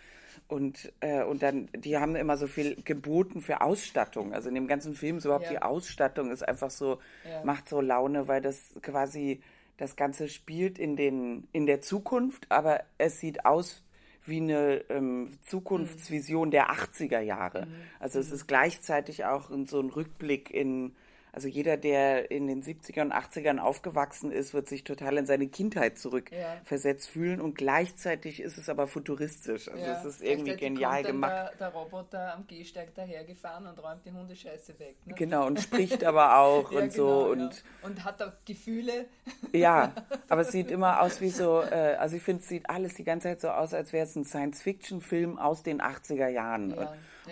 Und, 0.49 0.92
äh, 1.00 1.23
und 1.23 1.42
dann, 1.42 1.69
die 1.75 1.99
haben 1.99 2.16
immer 2.16 2.37
so 2.37 2.47
viel 2.47 2.76
geboten 2.83 3.42
für 3.42 3.61
Ausstattung. 3.61 4.33
Also 4.33 4.49
in 4.49 4.54
dem 4.54 4.66
ganzen 4.66 4.95
Film 4.95 5.19
ist 5.19 5.25
überhaupt 5.25 5.45
ja. 5.45 5.50
die 5.50 5.62
Ausstattung 5.62 6.30
ist 6.30 6.47
einfach 6.47 6.71
so, 6.71 6.99
ja. 7.28 7.45
macht 7.45 7.69
so 7.69 7.80
Laune, 7.80 8.26
weil 8.26 8.40
das 8.40 8.75
quasi, 8.83 9.40
das 9.76 9.95
Ganze 9.97 10.28
spielt 10.28 10.78
in 10.78 10.97
den, 10.97 11.47
in 11.52 11.66
der 11.66 11.80
Zukunft, 11.80 12.47
aber 12.50 12.83
es 12.99 13.21
sieht 13.21 13.45
aus 13.45 13.85
wie 14.26 14.40
eine 14.40 14.84
ähm, 14.88 15.38
Zukunftsvision 15.42 16.48
mhm. 16.48 16.52
der 16.52 16.70
80er 16.70 17.20
Jahre. 17.20 17.66
Mhm. 17.66 17.72
Also 17.98 18.18
es 18.18 18.30
ist 18.30 18.46
gleichzeitig 18.46 19.24
auch 19.24 19.50
so 19.66 19.80
ein 19.80 19.90
Rückblick 19.90 20.50
in 20.50 20.92
also 21.32 21.46
jeder, 21.49 21.76
der 21.76 22.30
in 22.30 22.49
den 22.49 22.62
70er 22.62 23.02
und 23.02 23.12
80ern 23.12 23.58
aufgewachsen 23.58 24.32
ist, 24.32 24.52
wird 24.52 24.68
sich 24.68 24.82
total 24.82 25.16
in 25.16 25.26
seine 25.26 25.46
Kindheit 25.46 25.99
zurückversetzt 25.99 27.06
ja. 27.06 27.12
fühlen 27.12 27.40
und 27.40 27.54
gleichzeitig 27.54 28.40
ist 28.40 28.58
es 28.58 28.68
aber 28.68 28.87
futuristisch. 28.88 29.68
Also 29.68 29.84
ja. 29.84 29.99
es 29.99 30.04
ist 30.04 30.22
irgendwie 30.22 30.56
genial 30.56 31.04
gemacht. 31.04 31.32
Der, 31.32 31.52
der, 31.58 31.68
Roboter 31.68 32.34
am 32.34 32.46
Gehsteig 32.46 32.94
dahergefahren 32.94 33.66
und 33.66 33.80
räumt 33.80 34.04
die 34.04 34.10
Hundescheiße 34.10 34.78
weg. 34.80 34.96
Ne? 35.04 35.14
Genau, 35.14 35.46
und 35.46 35.60
spricht 35.60 36.02
aber 36.02 36.38
auch 36.38 36.72
ja, 36.72 36.80
und 36.80 36.92
genau, 36.92 37.25
so. 37.25 37.30
Und, 37.30 37.64
und 37.82 38.04
hat 38.04 38.20
auch 38.22 38.32
Gefühle. 38.44 39.06
Ja, 39.52 39.94
aber 40.28 40.42
es 40.42 40.50
sieht 40.50 40.70
immer 40.70 41.00
aus 41.00 41.20
wie 41.20 41.30
so, 41.30 41.62
äh, 41.62 41.96
also 41.99 42.16
ich 42.16 42.22
finde, 42.22 42.42
es 42.42 42.49
sieht 42.49 42.68
alles 42.68 42.94
die 42.94 43.04
ganze 43.04 43.28
Zeit 43.28 43.40
so 43.40 43.50
aus, 43.50 43.72
als 43.72 43.92
wäre 43.92 44.04
es 44.04 44.16
ein 44.16 44.25
Science-Fiction-Film 44.25 45.38
aus 45.38 45.62
den 45.62 45.80
80er 45.80 46.28
Jahren. 46.28 46.72
Und, 46.72 46.88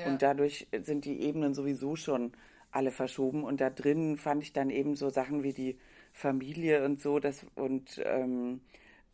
und 0.07 0.23
dadurch 0.23 0.69
sind 0.83 1.05
die 1.05 1.21
Ebenen 1.23 1.55
sowieso 1.55 1.97
schon 1.97 2.33
alle 2.79 2.93
verschoben. 2.93 3.45
Und 3.45 3.61
da 3.61 3.69
drin 3.69 4.17
fand 4.17 4.43
ich 4.43 4.53
dann 4.53 4.71
eben 4.71 4.95
so 4.95 5.11
Sachen 5.11 5.43
wie 5.43 5.53
die 5.53 5.79
Familie 6.13 6.85
und 6.85 7.01
so, 7.01 7.19
das 7.19 7.45
und 7.55 8.01
ähm, 8.05 8.61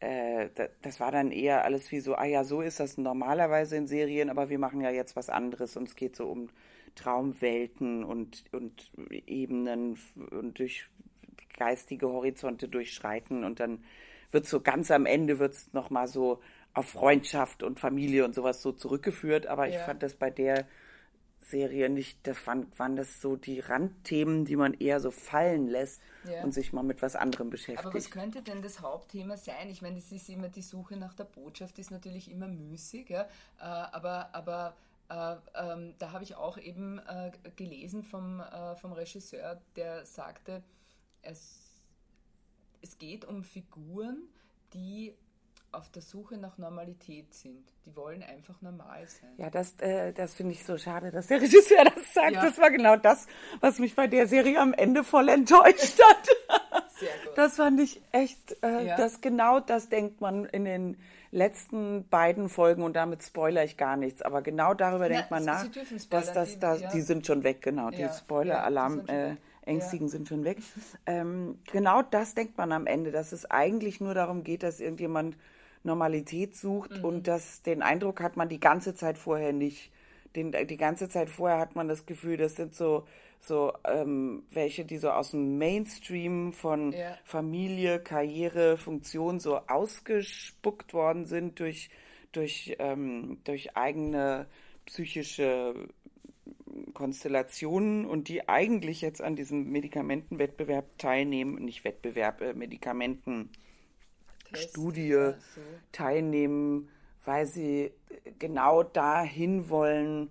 äh, 0.01 0.49
das 0.83 1.01
war 1.01 1.11
dann 1.11 1.33
eher 1.33 1.65
alles 1.65 1.91
wie 1.91 2.01
so, 2.01 2.15
ah 2.15 2.25
ja, 2.25 2.45
so 2.45 2.61
ist 2.61 2.81
das 2.81 2.99
normalerweise 2.99 3.77
in 3.77 3.87
Serien, 3.87 4.31
aber 4.31 4.49
wir 4.49 4.59
machen 4.59 4.81
ja 4.81 4.91
jetzt 4.91 5.17
was 5.17 5.29
anderes 5.29 5.77
und 5.77 5.89
es 5.89 5.97
geht 5.97 6.15
so 6.15 6.29
um 6.29 6.49
Traumwelten 6.95 8.05
und, 8.05 8.45
und 8.53 8.93
Ebenen 9.11 9.99
und 10.31 10.59
durch 10.59 10.89
geistige 11.57 12.09
Horizonte 12.09 12.69
durchschreiten 12.69 13.45
und 13.45 13.61
dann 13.61 13.83
wird 14.31 14.47
so 14.47 14.61
ganz 14.61 14.91
am 14.91 15.07
Ende 15.07 15.39
wird 15.39 15.55
es 15.55 15.73
nochmal 15.73 16.07
so 16.07 16.41
auf 16.75 16.87
Freundschaft 16.87 17.63
und 17.63 17.79
Familie 17.81 18.25
und 18.25 18.35
sowas 18.35 18.63
so 18.63 18.73
zurückgeführt, 18.73 19.47
aber 19.47 19.67
ja. 19.67 19.79
ich 19.79 19.85
fand 19.85 20.03
das 20.03 20.15
bei 20.15 20.31
der 20.31 20.67
Serie 21.45 21.89
nicht, 21.89 22.27
das 22.27 22.39
fand, 22.39 22.79
waren 22.79 22.97
das 22.97 23.21
so 23.21 23.37
die 23.37 23.61
Randthemen, 23.61 24.45
die 24.45 24.57
man 24.57 24.75
eher 24.75 25.01
so 25.01 25.11
fallen 25.11 25.69
lässt 25.69 26.01
ja. 26.25 26.43
und 26.43 26.53
sich 26.53 26.73
mal 26.73 26.83
mit 26.83 27.03
was 27.03 27.17
anderem 27.17 27.51
beschäftigt. 27.51 27.87
Aber 27.87 27.95
was 27.95 28.11
könnte 28.11 28.43
denn 28.43 28.63
das 28.63 28.81
Hauptthema 28.81 29.37
sein? 29.37 29.69
Ich 29.69 29.83
meine, 29.83 29.99
es 29.99 30.11
ist 30.11 30.29
immer 30.29 30.49
die 30.49 30.63
Suche 30.63 30.97
nach 30.97 31.15
der 31.15 31.25
Botschaft, 31.25 31.79
ist 31.79 31.91
natürlich 31.91 32.31
immer 32.31 32.49
müßig, 32.49 33.11
ja? 33.11 33.23
Äh, 33.23 33.63
aber, 33.63 34.35
aber 34.35 34.77
äh, 35.09 35.37
ähm, 35.55 35.95
da 35.99 36.13
habe 36.13 36.25
ich 36.25 36.35
auch 36.35 36.57
eben 36.59 36.99
äh, 36.99 37.31
gelesen 37.57 38.03
vom, 38.03 38.41
äh, 38.41 38.75
vom 38.77 38.93
Regisseur, 38.93 39.61
der 39.77 40.07
sagte, 40.07 40.63
es, 41.23 41.87
es 42.81 42.99
geht 42.99 43.25
um 43.25 43.45
Figuren, 43.45 44.29
die 44.73 45.15
auf 45.77 45.89
der 45.91 46.03
Suche 46.03 46.37
nach 46.37 46.59
Normalität 46.59 47.35
sind. 47.35 47.73
Die 47.85 47.95
wollen 47.97 48.23
einfach 48.23 48.61
normal 48.63 49.07
sein. 49.07 49.31
Ja, 49.37 49.51
das, 49.51 49.75
äh, 49.81 50.13
das 50.13 50.35
finde 50.35 50.53
ich 50.53 50.65
so 50.65 50.79
schade, 50.79 51.11
dass 51.11 51.27
der 51.27 51.41
Regisseur 51.41 51.85
das 51.85 52.15
sagt. 52.15 52.33
Ja. 52.33 52.43
Das 52.43 52.59
war 52.59 52.71
genau 52.71 52.97
das, 52.97 53.27
was 53.61 53.79
mich 53.79 53.95
bei 53.95 54.07
der 54.07 54.27
Serie 54.27 54.61
am 54.61 54.73
Ende 54.73 55.05
voll 55.05 55.29
enttäuscht 55.29 56.01
hat. 56.03 56.83
Sehr 56.99 57.09
gut. 57.27 57.37
Das 57.37 57.57
fand 57.57 57.81
ich 57.81 58.03
echt, 58.13 58.57
äh, 58.63 58.87
ja. 58.87 58.97
das 58.97 59.21
genau 59.21 59.61
das 59.61 59.89
denkt 59.89 60.21
man 60.21 60.45
in 60.47 60.65
den 60.65 60.97
letzten 61.31 62.09
beiden 62.09 62.49
Folgen 62.49 62.85
und 62.85 62.95
damit 62.95 63.25
spoiler 63.25 63.65
ich 63.65 63.77
gar 63.77 63.97
nichts, 63.97 64.23
aber 64.23 64.41
genau 64.41 64.73
darüber 64.73 65.09
Na, 65.09 65.17
denkt 65.17 65.31
man 65.33 65.45
nach, 65.45 65.67
dass 66.09 66.33
das, 66.33 66.53
die, 66.53 66.59
das, 66.61 66.81
ja. 66.81 66.91
die 66.91 67.01
sind 67.01 67.27
schon 67.27 67.43
weg, 67.43 67.61
genau, 67.61 67.91
die 67.91 68.09
Spoiler-Alarm. 68.09 69.07
Äh, 69.09 69.37
Ängstigen 69.67 70.09
ja. 70.09 70.11
sind 70.11 70.29
schon 70.29 70.45
weg. 70.45 70.59
Ähm, 71.07 71.59
genau 71.73 72.03
das 72.03 72.35
denkt 72.35 72.59
man 72.59 72.73
am 72.73 72.87
Ende, 72.87 73.11
dass 73.11 73.33
es 73.33 73.51
eigentlich 73.51 74.01
nur 74.01 74.15
darum 74.15 74.45
geht, 74.45 74.63
dass 74.63 74.81
irgendjemand 74.81 75.37
Normalität 75.85 76.57
sucht 76.57 76.99
mhm. 76.99 77.05
und 77.05 77.27
das 77.29 77.63
den 77.63 77.83
Eindruck 77.83 78.21
hat 78.21 78.37
man 78.37 78.49
die 78.49 78.61
ganze 78.61 78.95
Zeit 78.95 79.19
vorher 79.19 79.53
nicht. 79.53 79.93
Den, 80.35 80.53
die 80.53 80.77
ganze 80.77 81.09
Zeit 81.09 81.31
vorher 81.31 81.59
hat 81.59 81.77
man 81.77 81.87
das 81.87 82.07
Gefühl, 82.07 82.37
das 82.37 82.57
sind 82.57 82.75
so 82.75 83.05
so 83.41 83.75
ähm, 83.85 84.45
welche, 84.51 84.87
die 84.87 84.97
so 84.97 85.11
aus 85.11 85.33
dem 85.33 85.59
Mainstream 85.59 86.53
von 86.53 86.93
ja. 86.93 87.19
Familie, 87.25 87.99
Karriere, 88.01 88.79
Funktion 88.79 89.39
so 89.39 89.59
ausgespuckt 89.69 90.95
worden 90.95 91.27
sind 91.27 91.61
durch 91.61 91.91
durch 92.33 92.75
ähm, 92.79 93.39
durch 93.45 93.77
eigene 93.77 94.47
psychische 94.87 95.75
Konstellationen 96.95 98.07
und 98.07 98.29
die 98.29 98.49
eigentlich 98.49 99.01
jetzt 99.01 99.23
an 99.23 99.37
diesem 99.37 99.71
Medikamentenwettbewerb 99.71 100.99
teilnehmen, 100.99 101.57
nicht 101.65 101.85
Wettbewerb, 101.85 102.41
äh, 102.41 102.55
Medikamenten 102.55 103.51
Studie 104.55 105.33
teilnehmen, 105.93 106.89
weil 107.25 107.47
sie 107.47 107.93
genau 108.39 108.83
dahin 108.83 109.69
wollen, 109.69 110.31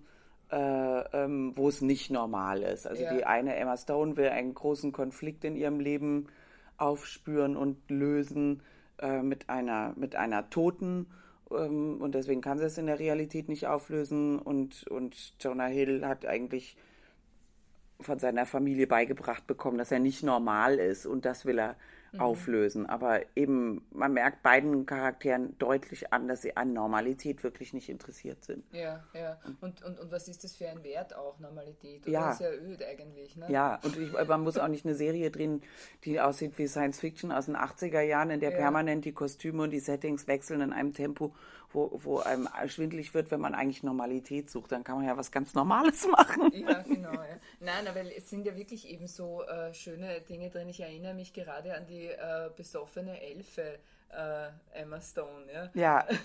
äh, 0.50 1.24
ähm, 1.24 1.52
wo 1.56 1.68
es 1.68 1.80
nicht 1.80 2.10
normal 2.10 2.62
ist. 2.62 2.86
Also 2.86 3.02
ja. 3.02 3.14
die 3.14 3.24
eine 3.24 3.56
Emma 3.56 3.76
Stone 3.76 4.16
will 4.16 4.28
einen 4.28 4.54
großen 4.54 4.92
Konflikt 4.92 5.44
in 5.44 5.56
ihrem 5.56 5.80
Leben 5.80 6.28
aufspüren 6.76 7.56
und 7.56 7.90
lösen 7.90 8.62
äh, 8.98 9.22
mit 9.22 9.48
einer 9.48 9.94
mit 9.96 10.16
einer 10.16 10.50
Toten 10.50 11.06
ähm, 11.50 12.00
und 12.00 12.14
deswegen 12.14 12.40
kann 12.40 12.58
sie 12.58 12.64
es 12.64 12.78
in 12.78 12.86
der 12.86 12.98
Realität 12.98 13.48
nicht 13.48 13.66
auflösen 13.66 14.38
und 14.38 14.86
und 14.88 15.34
Jonah 15.40 15.66
Hill 15.66 16.06
hat 16.06 16.26
eigentlich 16.26 16.76
von 18.00 18.18
seiner 18.18 18.44
Familie 18.44 18.86
beigebracht 18.86 19.46
bekommen, 19.46 19.78
dass 19.78 19.92
er 19.92 20.00
nicht 20.00 20.22
normal 20.22 20.78
ist 20.78 21.06
und 21.06 21.24
das 21.24 21.46
will 21.46 21.58
er 21.58 21.76
mhm. 22.14 22.20
auflösen. 22.20 22.86
Aber 22.86 23.20
eben, 23.36 23.84
man 23.90 24.12
merkt 24.12 24.42
beiden 24.42 24.86
Charakteren 24.86 25.56
deutlich 25.58 26.12
an, 26.12 26.28
dass 26.28 26.42
sie 26.42 26.56
an 26.56 26.72
Normalität 26.72 27.42
wirklich 27.44 27.72
nicht 27.72 27.88
interessiert 27.88 28.44
sind. 28.44 28.64
Ja, 28.72 29.04
ja. 29.12 29.38
Und, 29.60 29.82
und, 29.82 30.00
und 30.00 30.12
was 30.12 30.28
ist 30.28 30.44
das 30.44 30.56
für 30.56 30.68
ein 30.68 30.82
Wert 30.82 31.14
auch, 31.16 31.38
Normalität? 31.38 32.02
Oder 32.02 32.12
ja. 32.12 32.32
sehr 32.32 32.52
öd 32.62 32.82
eigentlich. 32.82 33.36
Ne? 33.36 33.46
Ja, 33.48 33.80
und 33.82 33.96
ich, 33.96 34.12
man 34.12 34.42
muss 34.42 34.58
auch 34.58 34.68
nicht 34.68 34.84
eine 34.84 34.94
Serie 34.94 35.30
drehen, 35.30 35.62
die 36.04 36.20
aussieht 36.20 36.56
wie 36.58 36.66
Science 36.66 37.00
Fiction 37.00 37.32
aus 37.32 37.46
den 37.46 37.56
80er 37.56 38.00
Jahren, 38.00 38.30
in 38.30 38.40
der 38.40 38.50
ja. 38.50 38.56
permanent 38.56 39.04
die 39.04 39.12
Kostüme 39.12 39.62
und 39.64 39.70
die 39.70 39.80
Settings 39.80 40.26
wechseln 40.26 40.60
in 40.60 40.72
einem 40.72 40.94
Tempo, 40.94 41.34
wo, 41.74 41.90
wo 42.02 42.18
einem 42.18 42.48
schwindlig 42.66 43.12
wird, 43.14 43.30
wenn 43.30 43.40
man 43.40 43.54
eigentlich 43.54 43.82
Normalität 43.82 44.50
sucht. 44.50 44.72
Dann 44.72 44.84
kann 44.84 44.96
man 44.96 45.06
ja 45.06 45.16
was 45.16 45.30
ganz 45.30 45.54
Normales 45.54 46.06
machen. 46.10 46.50
Ja, 46.54 46.82
genau. 46.82 47.12
Ja. 47.12 47.38
Nein, 47.60 47.86
aber 47.88 48.00
es 48.16 48.30
sind 48.30 48.46
ja 48.46 48.56
wirklich 48.56 48.88
eben 48.88 49.06
so 49.06 49.42
äh, 49.44 49.74
schöne 49.74 50.20
Dinge 50.22 50.50
drin. 50.50 50.68
Ich 50.68 50.80
erinnere 50.80 51.14
mich 51.14 51.32
gerade 51.32 51.74
an 51.74 51.86
die 51.86 52.06
äh, 52.06 52.50
besoffene 52.56 53.20
Elfe 53.20 53.78
äh, 54.10 54.48
Emma 54.72 55.00
Stone. 55.00 55.46
Ja. 55.52 55.70
ja. 55.74 56.06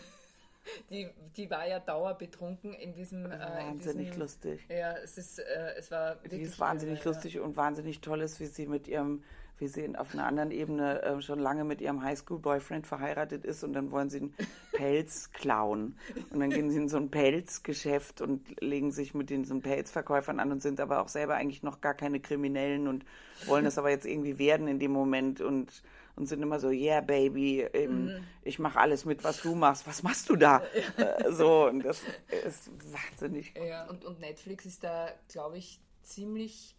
Die, 0.89 1.09
die 1.35 1.49
war 1.49 1.65
ja 1.67 1.79
dauerbetrunken 1.79 2.73
in 2.73 2.93
diesem. 2.93 3.25
Äh, 3.25 3.39
wahnsinnig 3.39 3.95
in 3.95 4.05
diesem, 4.05 4.19
lustig. 4.19 4.65
Ja, 4.69 4.97
es 4.97 5.17
ist, 5.17 5.39
äh, 5.39 5.73
es 5.77 5.89
war. 5.89 6.17
Die 6.17 6.41
ist 6.41 6.59
wahnsinnig 6.59 7.03
lustig 7.05 7.35
ja. 7.35 7.41
und 7.41 7.57
wahnsinnig 7.57 8.01
toll 8.01 8.21
ist, 8.21 8.39
wie 8.39 8.45
sie 8.45 8.67
mit 8.67 8.87
ihrem 8.87 9.23
wie 9.59 9.67
sie 9.67 9.97
auf 9.97 10.13
einer 10.13 10.25
anderen 10.25 10.51
Ebene 10.51 11.01
äh, 11.03 11.21
schon 11.21 11.39
lange 11.39 11.63
mit 11.63 11.81
ihrem 11.81 12.01
Highschool-Boyfriend 12.01 12.87
verheiratet 12.87 13.45
ist 13.45 13.63
und 13.63 13.73
dann 13.73 13.91
wollen 13.91 14.09
sie 14.09 14.19
einen 14.19 14.35
Pelz 14.71 15.31
klauen. 15.31 15.97
Und 16.31 16.39
dann 16.39 16.49
gehen 16.49 16.69
sie 16.69 16.77
in 16.77 16.89
so 16.89 16.97
ein 16.97 17.11
Pelzgeschäft 17.11 18.21
und 18.21 18.61
legen 18.61 18.91
sich 18.91 19.13
mit 19.13 19.29
diesen 19.29 19.61
Pelzverkäufern 19.61 20.39
an 20.39 20.51
und 20.51 20.61
sind 20.61 20.79
aber 20.79 21.01
auch 21.01 21.09
selber 21.09 21.35
eigentlich 21.35 21.63
noch 21.63 21.81
gar 21.81 21.93
keine 21.93 22.19
Kriminellen 22.19 22.87
und 22.87 23.05
wollen 23.45 23.65
das 23.65 23.77
aber 23.77 23.89
jetzt 23.89 24.05
irgendwie 24.05 24.39
werden 24.39 24.67
in 24.67 24.79
dem 24.79 24.91
Moment 24.91 25.41
und, 25.41 25.83
und 26.15 26.27
sind 26.27 26.41
immer 26.41 26.59
so, 26.59 26.69
yeah, 26.69 27.01
baby, 27.01 27.61
ähm, 27.73 28.05
mhm. 28.05 28.23
ich 28.43 28.59
mache 28.59 28.79
alles 28.79 29.05
mit, 29.05 29.23
was 29.23 29.41
du 29.41 29.55
machst. 29.55 29.87
Was 29.87 30.03
machst 30.03 30.29
du 30.29 30.35
da? 30.35 30.61
Äh, 30.97 31.31
so, 31.31 31.67
und 31.67 31.83
das 31.85 32.01
ist 32.45 32.71
wahnsinnig. 32.91 33.53
Ja, 33.55 33.87
und, 33.87 34.03
und 34.03 34.19
Netflix 34.19 34.65
ist 34.65 34.83
da, 34.83 35.09
glaube 35.29 35.57
ich, 35.57 35.79
ziemlich 36.03 36.75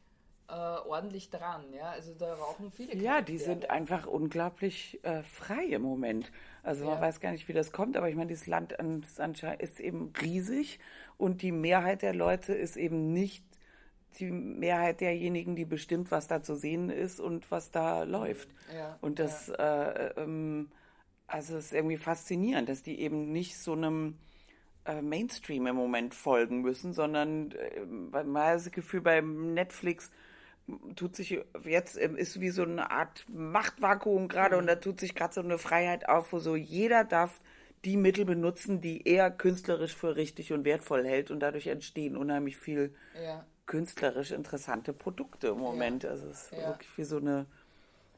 äh, 0.50 0.88
ordentlich 0.88 1.30
dran. 1.30 1.64
Ja? 1.72 1.90
Also 1.90 2.12
da 2.14 2.34
rauchen 2.34 2.70
viele. 2.72 2.96
Ja, 2.96 3.20
die 3.20 3.38
sind 3.38 3.70
einfach 3.70 4.06
unglaublich 4.06 4.98
äh, 5.02 5.22
frei 5.22 5.64
im 5.66 5.82
Moment. 5.82 6.32
Also 6.62 6.84
man 6.84 7.00
weiß 7.00 7.20
gar 7.20 7.32
nicht, 7.32 7.48
wie 7.48 7.52
das 7.52 7.72
kommt, 7.72 7.96
aber 7.96 8.08
ich 8.08 8.16
meine, 8.16 8.28
dieses 8.28 8.46
Land 8.46 8.76
ist 9.58 9.80
eben 9.80 10.12
riesig 10.20 10.78
und 11.16 11.42
die 11.42 11.52
Mehrheit 11.52 12.02
der 12.02 12.14
Leute 12.14 12.52
ist 12.52 12.76
eben 12.76 13.12
nicht 13.12 13.44
die 14.18 14.30
Mehrheit 14.30 15.00
derjenigen, 15.00 15.54
die 15.54 15.64
bestimmt, 15.64 16.10
was 16.10 16.26
da 16.26 16.42
zu 16.42 16.56
sehen 16.56 16.90
ist 16.90 17.20
und 17.20 17.50
was 17.50 17.70
da 17.70 18.02
läuft. 18.02 18.48
Ja, 18.74 18.98
und 19.00 19.18
das, 19.18 19.46
ja. 19.46 19.90
äh, 19.90 20.20
ähm, 20.20 20.70
also 21.26 21.56
es 21.56 21.66
ist 21.66 21.72
irgendwie 21.72 21.96
faszinierend, 21.96 22.68
dass 22.68 22.82
die 22.82 23.00
eben 23.00 23.30
nicht 23.30 23.56
so 23.56 23.72
einem 23.72 24.18
äh, 24.84 25.00
Mainstream 25.00 25.66
im 25.66 25.76
Moment 25.76 26.14
folgen 26.14 26.62
müssen, 26.62 26.92
sondern 26.92 27.52
äh, 27.52 27.80
man 27.86 28.38
hat 28.38 28.56
das 28.56 28.70
Gefühl, 28.70 29.00
bei 29.00 29.20
Netflix 29.20 30.10
tut 30.96 31.16
sich 31.16 31.38
jetzt 31.64 32.00
ähm, 32.00 32.16
ist 32.16 32.40
wie 32.40 32.50
so 32.50 32.62
eine 32.62 32.90
Art 32.90 33.24
Machtvakuum 33.28 34.28
gerade 34.28 34.56
mhm. 34.56 34.62
und 34.62 34.66
da 34.66 34.76
tut 34.76 35.00
sich 35.00 35.14
gerade 35.14 35.34
so 35.34 35.40
eine 35.40 35.58
Freiheit 35.58 36.08
auf, 36.08 36.32
wo 36.32 36.38
so 36.38 36.56
jeder 36.56 37.04
darf 37.04 37.40
die 37.84 37.96
Mittel 37.96 38.24
benutzen, 38.24 38.80
die 38.80 39.06
er 39.06 39.30
künstlerisch 39.30 39.94
für 39.94 40.16
richtig 40.16 40.52
und 40.52 40.64
wertvoll 40.64 41.06
hält 41.06 41.30
und 41.30 41.40
dadurch 41.40 41.66
entstehen 41.66 42.16
unheimlich 42.16 42.56
viel 42.56 42.94
ja. 43.22 43.44
künstlerisch 43.66 44.32
interessante 44.32 44.92
Produkte 44.92 45.48
im 45.48 45.58
Moment. 45.58 46.02
Ja. 46.02 46.10
Also 46.10 46.28
es 46.28 46.44
ist 46.44 46.52
ja. 46.52 46.68
wirklich 46.68 46.90
wie 46.98 47.04
so 47.04 47.16
eine 47.16 47.46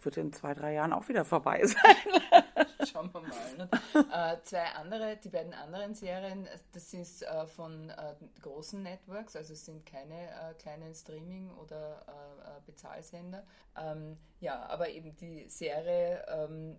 wird 0.04 0.16
in 0.16 0.32
zwei, 0.32 0.54
drei 0.54 0.74
Jahren 0.74 0.92
auch 0.92 1.08
wieder 1.08 1.24
vorbei 1.24 1.62
sein. 1.66 2.42
Schauen 2.90 3.12
wir 3.12 3.20
mal. 3.20 3.56
Ne? 3.56 3.68
äh, 4.12 4.42
zwei 4.42 4.64
andere, 4.74 5.16
die 5.16 5.28
beiden 5.28 5.54
anderen 5.54 5.94
Serien, 5.94 6.48
das 6.72 6.92
ist 6.94 7.22
äh, 7.22 7.46
von 7.46 7.90
äh, 7.90 8.14
großen 8.40 8.82
Networks, 8.82 9.36
also 9.36 9.52
es 9.52 9.64
sind 9.64 9.86
keine 9.86 10.14
äh, 10.14 10.54
kleinen 10.58 10.94
Streaming- 10.94 11.50
oder 11.56 12.04
äh, 12.06 12.10
äh, 12.10 12.60
Bezahlsender. 12.66 13.44
Ähm, 13.76 14.18
ja, 14.40 14.66
aber 14.68 14.90
eben 14.90 15.16
die 15.16 15.48
Serie, 15.48 16.24
ähm, 16.28 16.76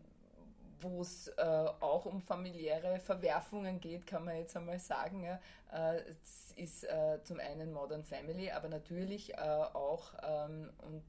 wo 0.82 1.02
es 1.02 1.32
auch 1.38 2.06
um 2.06 2.22
familiäre 2.22 3.00
Verwerfungen 3.00 3.80
geht, 3.80 4.06
kann 4.06 4.26
man 4.26 4.36
jetzt 4.36 4.58
einmal 4.58 4.80
sagen. 4.80 5.24
Ja. 5.24 5.40
Es 5.72 6.52
ist 6.58 6.86
zum 7.24 7.40
einen 7.40 7.72
Modern 7.72 8.04
Family, 8.04 8.52
aber 8.52 8.68
natürlich 8.68 9.40
auch 9.40 10.14
ähm, 10.22 10.70
und 10.80 11.06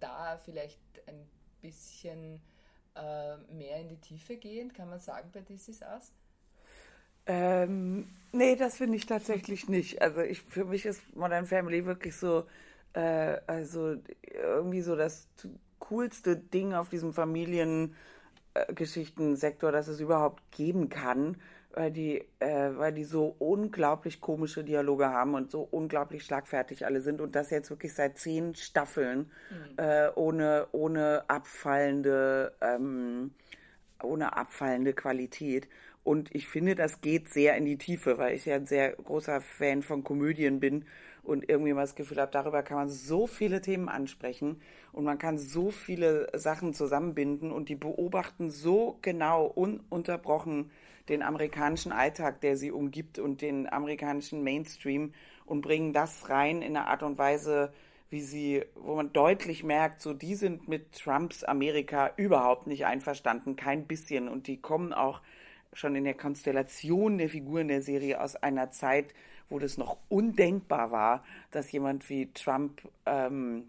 da 0.00 0.36
vielleicht 0.38 0.80
ein 1.06 1.28
bisschen 1.64 2.40
äh, 2.94 3.36
mehr 3.52 3.80
in 3.80 3.88
die 3.88 4.00
Tiefe 4.00 4.36
gehen, 4.36 4.72
kann 4.72 4.88
man 4.90 5.00
sagen 5.00 5.30
bei 5.32 5.40
This 5.40 5.68
Is 5.68 5.80
Us? 5.80 6.12
Ähm, 7.26 8.08
nee, 8.32 8.54
das 8.54 8.76
finde 8.76 8.96
ich 8.96 9.06
tatsächlich 9.06 9.68
nicht. 9.68 10.02
Also 10.02 10.20
ich, 10.20 10.42
für 10.42 10.64
mich 10.64 10.84
ist 10.84 11.00
Modern 11.16 11.46
Family 11.46 11.86
wirklich 11.86 12.16
so, 12.16 12.44
äh, 12.92 13.38
also 13.46 13.96
irgendwie 14.22 14.82
so 14.82 14.94
das 14.94 15.26
coolste 15.78 16.36
Ding 16.36 16.74
auf 16.74 16.90
diesem 16.90 17.14
Familiengeschichtensektor, 17.14 19.72
das 19.72 19.88
es 19.88 20.00
überhaupt 20.00 20.42
geben 20.52 20.90
kann, 20.90 21.40
weil 21.74 21.90
die, 21.90 22.24
äh, 22.38 22.70
weil 22.76 22.92
die 22.92 23.04
so 23.04 23.34
unglaublich 23.38 24.20
komische 24.20 24.62
Dialoge 24.62 25.08
haben 25.08 25.34
und 25.34 25.50
so 25.50 25.66
unglaublich 25.70 26.24
schlagfertig 26.24 26.86
alle 26.86 27.00
sind 27.00 27.20
und 27.20 27.34
das 27.34 27.50
jetzt 27.50 27.70
wirklich 27.70 27.94
seit 27.94 28.16
zehn 28.16 28.54
Staffeln 28.54 29.30
mhm. 29.50 29.78
äh, 29.78 30.08
ohne, 30.14 30.68
ohne 30.72 31.24
abfallende, 31.28 32.52
ähm, 32.60 33.32
ohne 34.02 34.36
abfallende 34.36 34.92
Qualität. 34.92 35.68
Und 36.04 36.34
ich 36.34 36.46
finde, 36.48 36.74
das 36.74 37.00
geht 37.00 37.28
sehr 37.28 37.56
in 37.56 37.64
die 37.64 37.78
Tiefe, 37.78 38.18
weil 38.18 38.34
ich 38.34 38.44
ja 38.44 38.56
ein 38.56 38.66
sehr 38.66 38.92
großer 38.92 39.40
Fan 39.40 39.82
von 39.82 40.04
Komödien 40.04 40.60
bin 40.60 40.84
und 41.22 41.48
irgendwie 41.48 41.72
mal 41.72 41.80
das 41.80 41.94
Gefühl 41.94 42.20
habe, 42.20 42.30
darüber 42.30 42.62
kann 42.62 42.76
man 42.76 42.88
so 42.90 43.26
viele 43.26 43.62
Themen 43.62 43.88
ansprechen 43.88 44.60
und 44.92 45.04
man 45.04 45.18
kann 45.18 45.38
so 45.38 45.70
viele 45.70 46.28
Sachen 46.34 46.74
zusammenbinden 46.74 47.50
und 47.50 47.68
die 47.70 47.74
beobachten 47.74 48.50
so 48.50 48.98
genau, 49.00 49.46
ununterbrochen 49.46 50.70
den 51.08 51.22
amerikanischen 51.22 51.92
Alltag, 51.92 52.40
der 52.40 52.56
sie 52.56 52.70
umgibt 52.70 53.18
und 53.18 53.42
den 53.42 53.70
amerikanischen 53.70 54.42
Mainstream 54.42 55.12
und 55.44 55.60
bringen 55.60 55.92
das 55.92 56.28
rein 56.30 56.62
in 56.62 56.76
eine 56.76 56.86
Art 56.86 57.02
und 57.02 57.18
Weise, 57.18 57.72
wie 58.10 58.20
sie, 58.20 58.64
wo 58.74 58.94
man 58.94 59.12
deutlich 59.12 59.64
merkt, 59.64 60.00
so 60.00 60.14
die 60.14 60.34
sind 60.34 60.68
mit 60.68 60.92
Trumps 60.92 61.44
Amerika 61.44 62.12
überhaupt 62.16 62.66
nicht 62.66 62.86
einverstanden, 62.86 63.56
kein 63.56 63.86
bisschen 63.86 64.28
und 64.28 64.46
die 64.46 64.56
kommen 64.56 64.92
auch 64.92 65.20
schon 65.72 65.96
in 65.96 66.04
der 66.04 66.14
Konstellation 66.14 67.18
der 67.18 67.28
Figuren 67.28 67.68
der 67.68 67.82
Serie 67.82 68.20
aus 68.20 68.36
einer 68.36 68.70
Zeit, 68.70 69.06
wo 69.50 69.58
das 69.58 69.76
noch 69.76 69.98
undenkbar 70.08 70.90
war, 70.90 71.24
dass 71.50 71.70
jemand 71.72 72.08
wie 72.08 72.32
Trump 72.32 72.80
ähm, 73.04 73.64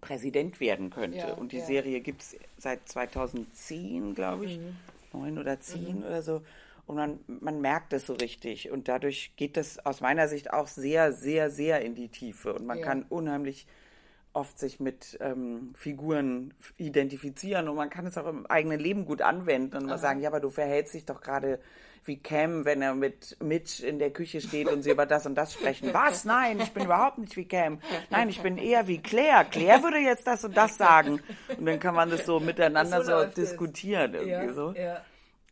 Präsident 0.00 0.60
werden 0.60 0.90
könnte. 0.90 1.18
Ja, 1.18 1.32
und 1.34 1.52
die 1.52 1.58
ja. 1.58 1.64
Serie 1.64 2.00
gibt 2.00 2.22
es 2.22 2.36
seit 2.58 2.88
2010, 2.88 4.14
glaube 4.14 4.46
ich, 4.46 4.58
mhm. 4.58 4.76
Neun 5.12 5.38
oder 5.38 5.60
zehn 5.60 5.98
mhm. 5.98 6.04
oder 6.04 6.22
so. 6.22 6.42
Und 6.86 6.96
man, 6.96 7.20
man 7.26 7.60
merkt 7.60 7.92
es 7.92 8.06
so 8.06 8.14
richtig. 8.14 8.70
Und 8.70 8.88
dadurch 8.88 9.32
geht 9.36 9.56
das 9.56 9.84
aus 9.84 10.00
meiner 10.00 10.26
Sicht 10.26 10.52
auch 10.52 10.66
sehr, 10.66 11.12
sehr, 11.12 11.50
sehr 11.50 11.82
in 11.82 11.94
die 11.94 12.08
Tiefe. 12.08 12.54
Und 12.54 12.66
man 12.66 12.78
ja. 12.78 12.84
kann 12.84 13.04
unheimlich 13.08 13.66
oft 14.32 14.58
sich 14.58 14.80
mit 14.80 15.18
ähm, 15.20 15.72
Figuren 15.76 16.54
identifizieren 16.76 17.68
und 17.68 17.76
man 17.76 17.90
kann 17.90 18.06
es 18.06 18.16
auch 18.16 18.26
im 18.26 18.46
eigenen 18.46 18.78
Leben 18.78 19.04
gut 19.04 19.22
anwenden 19.22 19.76
und 19.76 19.86
mal 19.86 19.98
sagen, 19.98 20.20
ja, 20.20 20.28
aber 20.28 20.40
du 20.40 20.50
verhältst 20.50 20.94
dich 20.94 21.04
doch 21.04 21.20
gerade 21.20 21.58
wie 22.04 22.16
Cam, 22.16 22.64
wenn 22.64 22.80
er 22.80 22.94
mit 22.94 23.36
Mitch 23.42 23.84
in 23.86 23.98
der 23.98 24.10
Küche 24.10 24.40
steht 24.40 24.68
und 24.68 24.82
sie 24.82 24.90
über 24.90 25.06
das 25.06 25.26
und 25.26 25.34
das 25.34 25.52
sprechen. 25.52 25.90
Was? 25.94 26.24
Nein, 26.24 26.60
ich 26.60 26.72
bin 26.72 26.84
überhaupt 26.84 27.18
nicht 27.18 27.36
wie 27.36 27.44
Cam. 27.44 27.80
Nein, 28.08 28.28
ich 28.28 28.40
bin 28.40 28.56
eher 28.56 28.86
wie 28.86 28.98
Claire. 28.98 29.44
Claire 29.44 29.82
würde 29.82 29.98
jetzt 29.98 30.26
das 30.26 30.44
und 30.44 30.56
das 30.56 30.76
sagen. 30.76 31.20
Und 31.56 31.66
dann 31.66 31.78
kann 31.78 31.94
man 31.94 32.10
das 32.10 32.24
so 32.24 32.40
miteinander 32.40 33.04
so, 33.04 33.20
so 33.20 33.24
diskutieren 33.26 34.14
irgendwie 34.14 34.46
ja, 34.46 34.52
so. 34.52 34.72
Ja. 34.72 35.04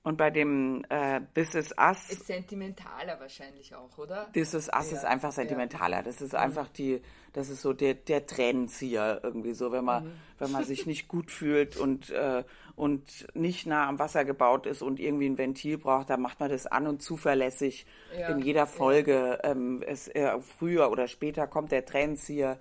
Und 0.05 0.17
bei 0.17 0.31
dem 0.31 0.85
äh, 0.88 1.21
This 1.35 1.55
Is 1.55 1.75
Us. 1.78 2.11
Ist 2.11 2.26
sentimentaler 2.26 3.19
wahrscheinlich 3.19 3.75
auch, 3.75 3.99
oder? 3.99 4.28
This 4.33 4.55
Is 4.55 4.69
Us 4.69 4.90
ja. 4.90 4.97
ist 4.97 5.05
einfach 5.05 5.33
sentimentaler. 5.33 6.02
Das 6.02 6.23
ist 6.23 6.35
einfach 6.35 6.69
die, 6.69 7.02
das 7.33 7.50
ist 7.50 7.62
so 7.62 7.73
der, 7.73 7.95
der 7.95 8.25
Tränenzieher 8.25 9.21
irgendwie 9.23 9.55
so, 9.55 9.73
wenn 9.73 9.85
man, 9.85 10.05
mhm. 10.05 10.12
wenn 10.38 10.52
man 10.52 10.64
sich 10.64 10.87
nicht 10.87 11.09
gut 11.09 11.31
fühlt 11.31 11.76
und, 11.76 12.11
äh, 12.11 12.45
und 12.76 13.27
nicht 13.35 13.66
nah 13.66 13.88
am 13.88 13.99
Wasser 13.99 14.25
gebaut 14.25 14.66
ist 14.66 14.83
und 14.83 15.01
irgendwie 15.01 15.27
ein 15.27 15.37
Ventil 15.37 15.79
braucht, 15.79 16.11
dann 16.11 16.22
macht 16.22 16.38
man 16.38 16.49
das 16.49 16.66
an 16.66 16.87
und 16.87 17.03
zuverlässig 17.03 17.85
ja. 18.16 18.29
in 18.29 18.38
jeder 18.38 18.66
Folge. 18.66 19.40
Ähm, 19.42 19.83
es, 19.85 20.07
äh, 20.09 20.40
früher 20.40 20.90
oder 20.92 21.09
später 21.09 21.49
kommt 21.49 21.72
der 21.72 21.85
Tränenzieher 21.85 22.59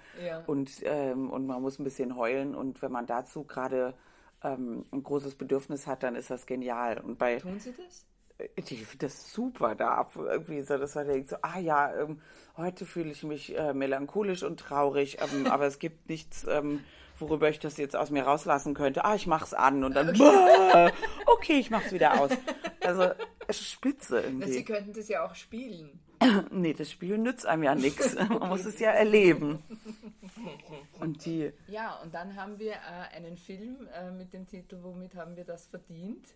und, 0.47 0.71
ähm, 0.83 1.29
und 1.29 1.45
man 1.45 1.61
muss 1.61 1.77
ein 1.77 1.83
bisschen 1.83 2.15
heulen 2.17 2.55
und 2.55 2.81
wenn 2.81 2.91
man 2.91 3.05
dazu 3.05 3.43
gerade 3.43 3.93
ähm, 4.43 4.85
ein 4.91 5.03
großes 5.03 5.35
Bedürfnis 5.35 5.87
hat, 5.87 6.03
dann 6.03 6.15
ist 6.15 6.29
das 6.29 6.45
genial. 6.45 6.99
Und 6.99 7.17
bei, 7.17 7.37
Tun 7.37 7.59
Sie 7.59 7.73
das? 7.73 8.05
Ich 8.55 8.67
finde 8.67 9.07
das 9.07 9.31
super 9.31 9.73
da. 9.73 10.07
Irgendwie 10.15 10.61
so, 10.61 10.77
das 10.77 10.95
war 10.95 11.05
so, 11.05 11.37
ah 11.41 11.59
ja, 11.59 11.93
ähm, 11.95 12.21
heute 12.55 12.85
fühle 12.85 13.11
ich 13.11 13.23
mich 13.23 13.57
äh, 13.57 13.73
melancholisch 13.73 14.43
und 14.43 14.59
traurig, 14.59 15.17
ähm, 15.21 15.47
aber 15.51 15.65
es 15.65 15.79
gibt 15.79 16.07
nichts, 16.09 16.45
ähm, 16.47 16.83
worüber 17.17 17.49
ich 17.49 17.59
das 17.59 17.77
jetzt 17.77 17.95
aus 17.95 18.11
mir 18.11 18.23
rauslassen 18.23 18.75
könnte. 18.75 19.05
Ah, 19.05 19.15
ich 19.15 19.25
mach's 19.25 19.53
an 19.53 19.83
und 19.83 19.95
dann, 19.95 20.09
okay, 20.09 20.91
okay 21.25 21.59
ich 21.59 21.71
mach's 21.71 21.91
wieder 21.91 22.21
aus. 22.21 22.31
Also, 22.81 23.09
spitze 23.49 24.21
irgendwie. 24.21 24.51
Sie 24.51 24.63
könnten 24.63 24.93
das 24.93 25.07
ja 25.07 25.25
auch 25.25 25.33
spielen. 25.33 25.99
nee, 26.51 26.73
das 26.73 26.91
Spiel 26.91 27.17
nützt 27.17 27.45
einem 27.45 27.63
ja 27.63 27.75
nichts. 27.75 28.15
Man 28.29 28.49
muss 28.49 28.65
es 28.65 28.79
ja 28.79 28.91
erleben. 28.91 29.63
Und 30.99 31.25
die. 31.25 31.51
Ja, 31.67 31.99
und 32.01 32.13
dann 32.13 32.35
haben 32.35 32.59
wir 32.59 32.73
äh, 32.73 33.15
einen 33.15 33.37
Film 33.37 33.87
äh, 33.93 34.11
mit 34.11 34.33
dem 34.33 34.47
Titel 34.47 34.79
Womit 34.81 35.15
haben 35.15 35.35
wir 35.35 35.45
das 35.45 35.67
verdient? 35.67 36.27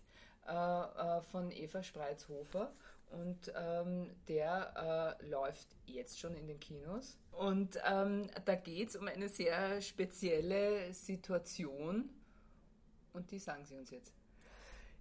Äh, 0.46 0.52
äh 0.52 1.20
von 1.22 1.50
Eva 1.50 1.82
Spreizhofer. 1.82 2.72
Und 3.10 3.52
ähm, 3.54 4.10
der 4.26 5.18
äh, 5.20 5.26
läuft 5.26 5.68
jetzt 5.84 6.18
schon 6.18 6.34
in 6.34 6.46
den 6.46 6.58
Kinos. 6.58 7.18
Und 7.32 7.78
ähm, 7.86 8.28
da 8.44 8.54
geht 8.54 8.88
es 8.88 8.96
um 8.96 9.06
eine 9.06 9.28
sehr 9.28 9.80
spezielle 9.82 10.92
Situation. 10.94 12.08
Und 13.12 13.30
die 13.30 13.38
sagen 13.38 13.66
Sie 13.66 13.76
uns 13.76 13.90
jetzt. 13.90 14.14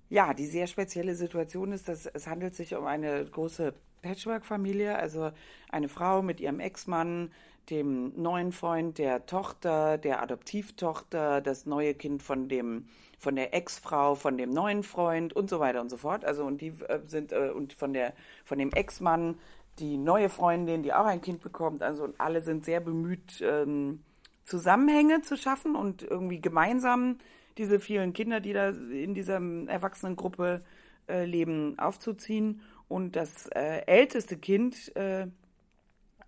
Ja, 0.09 0.33
die 0.33 0.45
sehr 0.45 0.67
spezielle 0.67 1.15
Situation 1.15 1.71
ist, 1.71 1.87
dass 1.87 2.05
es 2.05 2.27
handelt 2.27 2.53
sich 2.53 2.75
um 2.75 2.85
eine 2.85 3.23
große 3.25 3.73
Patchwork-Familie, 4.01 4.97
also 4.97 5.31
eine 5.69 5.87
Frau 5.87 6.21
mit 6.21 6.41
ihrem 6.41 6.59
Ex-Mann, 6.59 7.31
dem 7.69 8.13
neuen 8.21 8.51
Freund 8.51 8.97
der 8.97 9.25
Tochter, 9.25 9.97
der 9.97 10.21
Adoptivtochter, 10.21 11.41
das 11.41 11.65
neue 11.65 11.93
Kind 11.93 12.23
von 12.23 12.49
dem 12.49 12.87
von 13.17 13.35
der 13.35 13.53
Ex-Frau, 13.53 14.15
von 14.15 14.35
dem 14.35 14.49
neuen 14.49 14.81
Freund 14.81 15.33
und 15.33 15.47
so 15.47 15.59
weiter 15.59 15.79
und 15.79 15.89
so 15.89 15.97
fort. 15.97 16.25
Also 16.25 16.43
und 16.43 16.59
die 16.59 16.73
äh, 16.87 16.99
sind 17.05 17.31
äh, 17.31 17.51
und 17.55 17.73
von 17.73 17.93
der 17.93 18.13
von 18.43 18.57
dem 18.57 18.71
Ex-Mann 18.71 19.37
die 19.79 19.97
neue 19.97 20.29
Freundin, 20.29 20.83
die 20.83 20.93
auch 20.93 21.05
ein 21.05 21.21
Kind 21.21 21.41
bekommt. 21.41 21.83
Also 21.83 22.03
und 22.03 22.19
alle 22.19 22.41
sind 22.41 22.65
sehr 22.65 22.79
bemüht 22.79 23.41
ähm, 23.41 24.03
Zusammenhänge 24.43 25.21
zu 25.21 25.37
schaffen 25.37 25.75
und 25.75 26.03
irgendwie 26.03 26.41
gemeinsam 26.41 27.19
diese 27.57 27.79
vielen 27.79 28.13
Kinder, 28.13 28.39
die 28.39 28.53
da 28.53 28.69
in 28.69 29.13
dieser 29.13 29.39
Erwachsenengruppe 29.67 30.63
äh, 31.07 31.25
leben, 31.25 31.77
aufzuziehen. 31.77 32.61
Und 32.87 33.15
das 33.15 33.47
äh, 33.47 33.85
älteste 33.85 34.37
Kind 34.37 34.95
äh, 34.95 35.27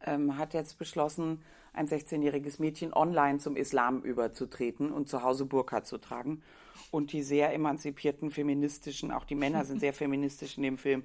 ähm, 0.06 0.38
hat 0.38 0.54
jetzt 0.54 0.78
beschlossen, 0.78 1.44
ein 1.74 1.88
16-jähriges 1.88 2.60
Mädchen 2.60 2.94
online 2.94 3.40
zum 3.40 3.56
Islam 3.56 4.02
überzutreten 4.02 4.92
und 4.92 5.10
zu 5.10 5.24
Hause 5.24 5.46
Burka 5.46 5.84
zu 5.84 5.98
tragen. 5.98 6.44
Und 6.92 7.12
die 7.12 7.24
sehr 7.24 7.54
emanzipierten 7.54 8.30
feministischen, 8.30 9.12
auch 9.12 9.26
die 9.26 9.36
Männer 9.36 9.66
sind 9.66 9.80
sehr 9.80 9.94
feministisch 10.04 10.58
in 10.58 10.64
dem 10.64 10.78
Film, 10.78 11.04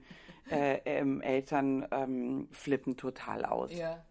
äh, 0.50 0.80
ähm, 0.84 1.20
Eltern 1.22 1.86
ähm, 1.90 2.48
flippen 2.52 2.96
total 2.96 3.44
aus. 3.44 3.72
Ja, 3.72 4.04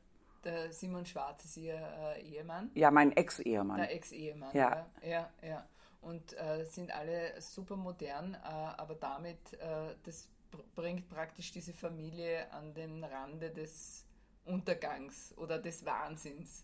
der 0.44 0.72
Simon 0.72 1.06
Schwarz 1.06 1.46
ist 1.46 1.58
ihr 1.58 1.76
äh, 1.76 2.22
Ehemann. 2.22 2.72
Ja, 2.74 2.90
mein 2.92 3.12
Ex-Ehemann. 3.12 3.78
Der 3.78 3.94
Ex-Ehemann, 3.94 4.56
ja. 4.56 4.88
ja. 5.02 5.10
ja, 5.10 5.30
ja. 5.48 5.66
Und 6.02 6.38
äh, 6.38 6.64
sind 6.66 6.92
alle 6.92 7.40
super 7.42 7.76
modern, 7.76 8.36
äh, 8.36 8.38
aber 8.48 8.96
damit 8.96 9.54
äh, 9.54 9.96
das 10.04 10.30
bringt 10.76 11.10
praktisch 11.10 11.52
diese 11.52 11.74
Familie 11.74 12.52
an 12.52 12.74
den 12.74 13.04
Rande 13.04 13.50
des 13.50 14.07
Untergangs 14.48 15.34
oder 15.38 15.60
des 15.60 15.86
Wahnsinns. 15.86 16.64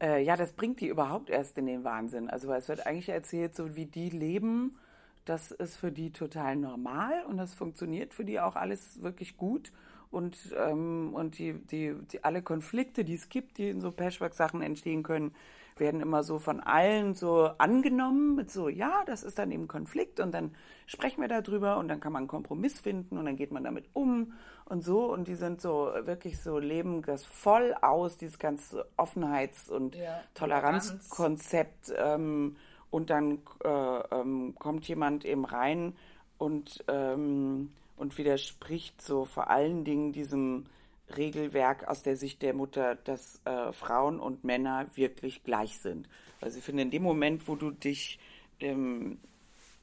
Äh, 0.00 0.22
ja, 0.22 0.36
das 0.36 0.52
bringt 0.52 0.80
die 0.80 0.88
überhaupt 0.88 1.30
erst 1.30 1.56
in 1.56 1.66
den 1.66 1.84
Wahnsinn. 1.84 2.28
Also 2.28 2.52
es 2.52 2.68
wird 2.68 2.86
eigentlich 2.86 3.08
erzählt, 3.08 3.54
so 3.54 3.76
wie 3.76 3.86
die 3.86 4.10
leben, 4.10 4.78
das 5.24 5.50
ist 5.50 5.76
für 5.76 5.90
die 5.90 6.12
total 6.12 6.56
normal 6.56 7.24
und 7.26 7.36
das 7.38 7.54
funktioniert 7.54 8.14
für 8.14 8.24
die 8.24 8.38
auch 8.40 8.56
alles 8.56 9.02
wirklich 9.02 9.36
gut. 9.36 9.72
und, 10.10 10.54
ähm, 10.56 11.12
und 11.14 11.38
die, 11.38 11.54
die, 11.54 11.94
die, 12.12 12.24
alle 12.24 12.42
Konflikte, 12.42 13.04
die 13.04 13.14
es 13.14 13.28
gibt, 13.28 13.58
die 13.58 13.68
in 13.68 13.80
so 13.80 13.90
Patchwork-Sachen 13.90 14.62
entstehen 14.62 15.02
können, 15.02 15.34
werden 15.80 16.00
immer 16.00 16.22
so 16.22 16.38
von 16.38 16.60
allen 16.60 17.14
so 17.14 17.50
angenommen 17.58 18.34
mit 18.34 18.50
so, 18.50 18.68
ja, 18.68 19.02
das 19.06 19.22
ist 19.22 19.38
dann 19.38 19.50
eben 19.50 19.68
Konflikt 19.68 20.20
und 20.20 20.32
dann 20.32 20.54
sprechen 20.86 21.20
wir 21.20 21.28
darüber 21.28 21.78
und 21.78 21.88
dann 21.88 22.00
kann 22.00 22.12
man 22.12 22.20
einen 22.20 22.28
Kompromiss 22.28 22.80
finden 22.80 23.18
und 23.18 23.26
dann 23.26 23.36
geht 23.36 23.52
man 23.52 23.64
damit 23.64 23.86
um 23.92 24.32
und 24.64 24.84
so. 24.84 25.12
Und 25.12 25.28
die 25.28 25.34
sind 25.34 25.60
so 25.60 25.92
wirklich 26.02 26.40
so, 26.40 26.58
leben 26.58 27.02
das 27.02 27.24
voll 27.24 27.74
aus, 27.80 28.16
dieses 28.16 28.38
ganze 28.38 28.86
Offenheits- 28.96 29.70
und 29.70 29.96
ja, 29.96 30.20
Toleranzkonzept 30.34 31.92
ähm, 31.96 32.56
und 32.90 33.10
dann 33.10 33.38
äh, 33.64 33.68
ähm, 33.68 34.54
kommt 34.58 34.88
jemand 34.88 35.24
eben 35.24 35.44
rein 35.44 35.94
und 36.38 36.84
ähm, 36.88 37.70
und 37.96 38.18
widerspricht 38.18 39.00
so 39.00 39.24
vor 39.24 39.50
allen 39.50 39.84
Dingen 39.84 40.12
diesem 40.12 40.66
Regelwerk 41.16 41.86
aus 41.88 42.02
der 42.02 42.16
Sicht 42.16 42.42
der 42.42 42.54
Mutter, 42.54 42.96
dass 42.96 43.40
äh, 43.44 43.72
Frauen 43.72 44.18
und 44.18 44.44
Männer 44.44 44.86
wirklich 44.94 45.44
gleich 45.44 45.78
sind. 45.78 46.08
Also 46.40 46.58
ich 46.58 46.64
finde, 46.64 46.82
in 46.82 46.90
dem 46.90 47.02
Moment, 47.02 47.46
wo 47.48 47.54
du 47.54 47.70
dich 47.70 48.18
ähm, 48.60 49.18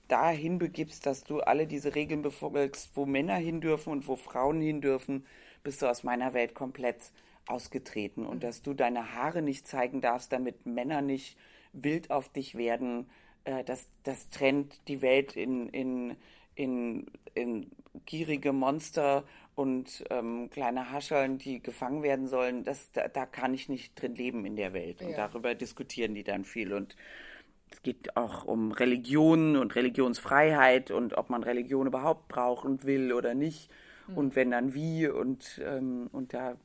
dahin 0.08 0.60
begibst, 0.60 1.06
dass 1.06 1.24
du 1.24 1.40
alle 1.40 1.66
diese 1.68 1.96
Regeln 1.96 2.22
befolgst, 2.22 2.92
wo 2.96 3.06
Männer 3.06 3.36
hin 3.36 3.62
dürfen 3.62 3.92
und 3.92 4.08
wo 4.08 4.16
Frauen 4.16 4.62
hin 4.62 4.82
dürfen, 4.82 5.26
bist 5.64 5.82
du 5.82 5.88
aus 5.88 6.04
meiner 6.04 6.34
Welt 6.34 6.54
komplett 6.54 7.12
ausgetreten. 7.48 8.26
Und 8.26 8.38
mhm. 8.38 8.42
dass 8.42 8.62
du 8.62 8.74
deine 8.74 9.16
Haare 9.16 9.42
nicht 9.42 9.68
zeigen 9.68 10.02
darfst, 10.02 10.32
damit 10.32 10.66
Männer 10.66 11.02
nicht 11.02 11.38
wild 11.72 12.12
auf 12.12 12.30
dich 12.30 12.56
werden, 12.56 13.10
äh, 13.46 13.64
das, 13.64 13.88
das 14.04 14.30
trennt 14.30 14.88
die 14.88 15.02
Welt 15.02 15.36
in, 15.36 15.70
in, 15.70 16.16
in, 16.56 17.06
in 17.34 17.72
gierige 18.06 18.54
Monster 18.54 19.24
und 19.56 20.04
ähm, 20.10 20.50
kleine 20.50 20.92
Hascheln, 20.92 21.38
die 21.38 21.62
gefangen 21.62 22.02
werden 22.04 22.28
sollen, 22.28 22.64
das, 22.64 22.92
da, 22.92 23.08
da, 23.08 23.26
kann 23.26 23.54
ich 23.54 23.70
nicht 23.70 24.02
drin 24.02 24.16
leben 24.16 24.46
in 24.46 24.56
der 24.56 24.74
Welt. 24.74 25.02
Und 25.02 25.12
ja. 25.12 25.18
darüber 25.18 25.54
diskutieren 25.54 26.16
die 26.16 26.24
dann 26.24 26.44
viel. 26.44 26.74
Und 26.74 26.96
es 27.72 27.82
geht 27.84 28.18
auch 28.18 28.46
um 28.46 28.72
Religion 28.72 29.56
und 29.56 29.76
Religionsfreiheit 29.76 30.92
und 30.92 31.18
ob 31.18 31.30
man 31.30 31.44
Religion 31.44 31.88
überhaupt 31.88 32.28
brauchen 32.28 32.84
will 32.84 33.14
oder 33.14 33.36
nicht. 33.36 33.70
Mhm. 34.08 34.18
Und 34.18 34.36
wenn 34.36 34.52
dann 34.52 34.74
wie. 34.74 35.08
Und, 35.08 35.62
ähm, 35.64 36.10
und 36.12 36.34
da 36.34 36.56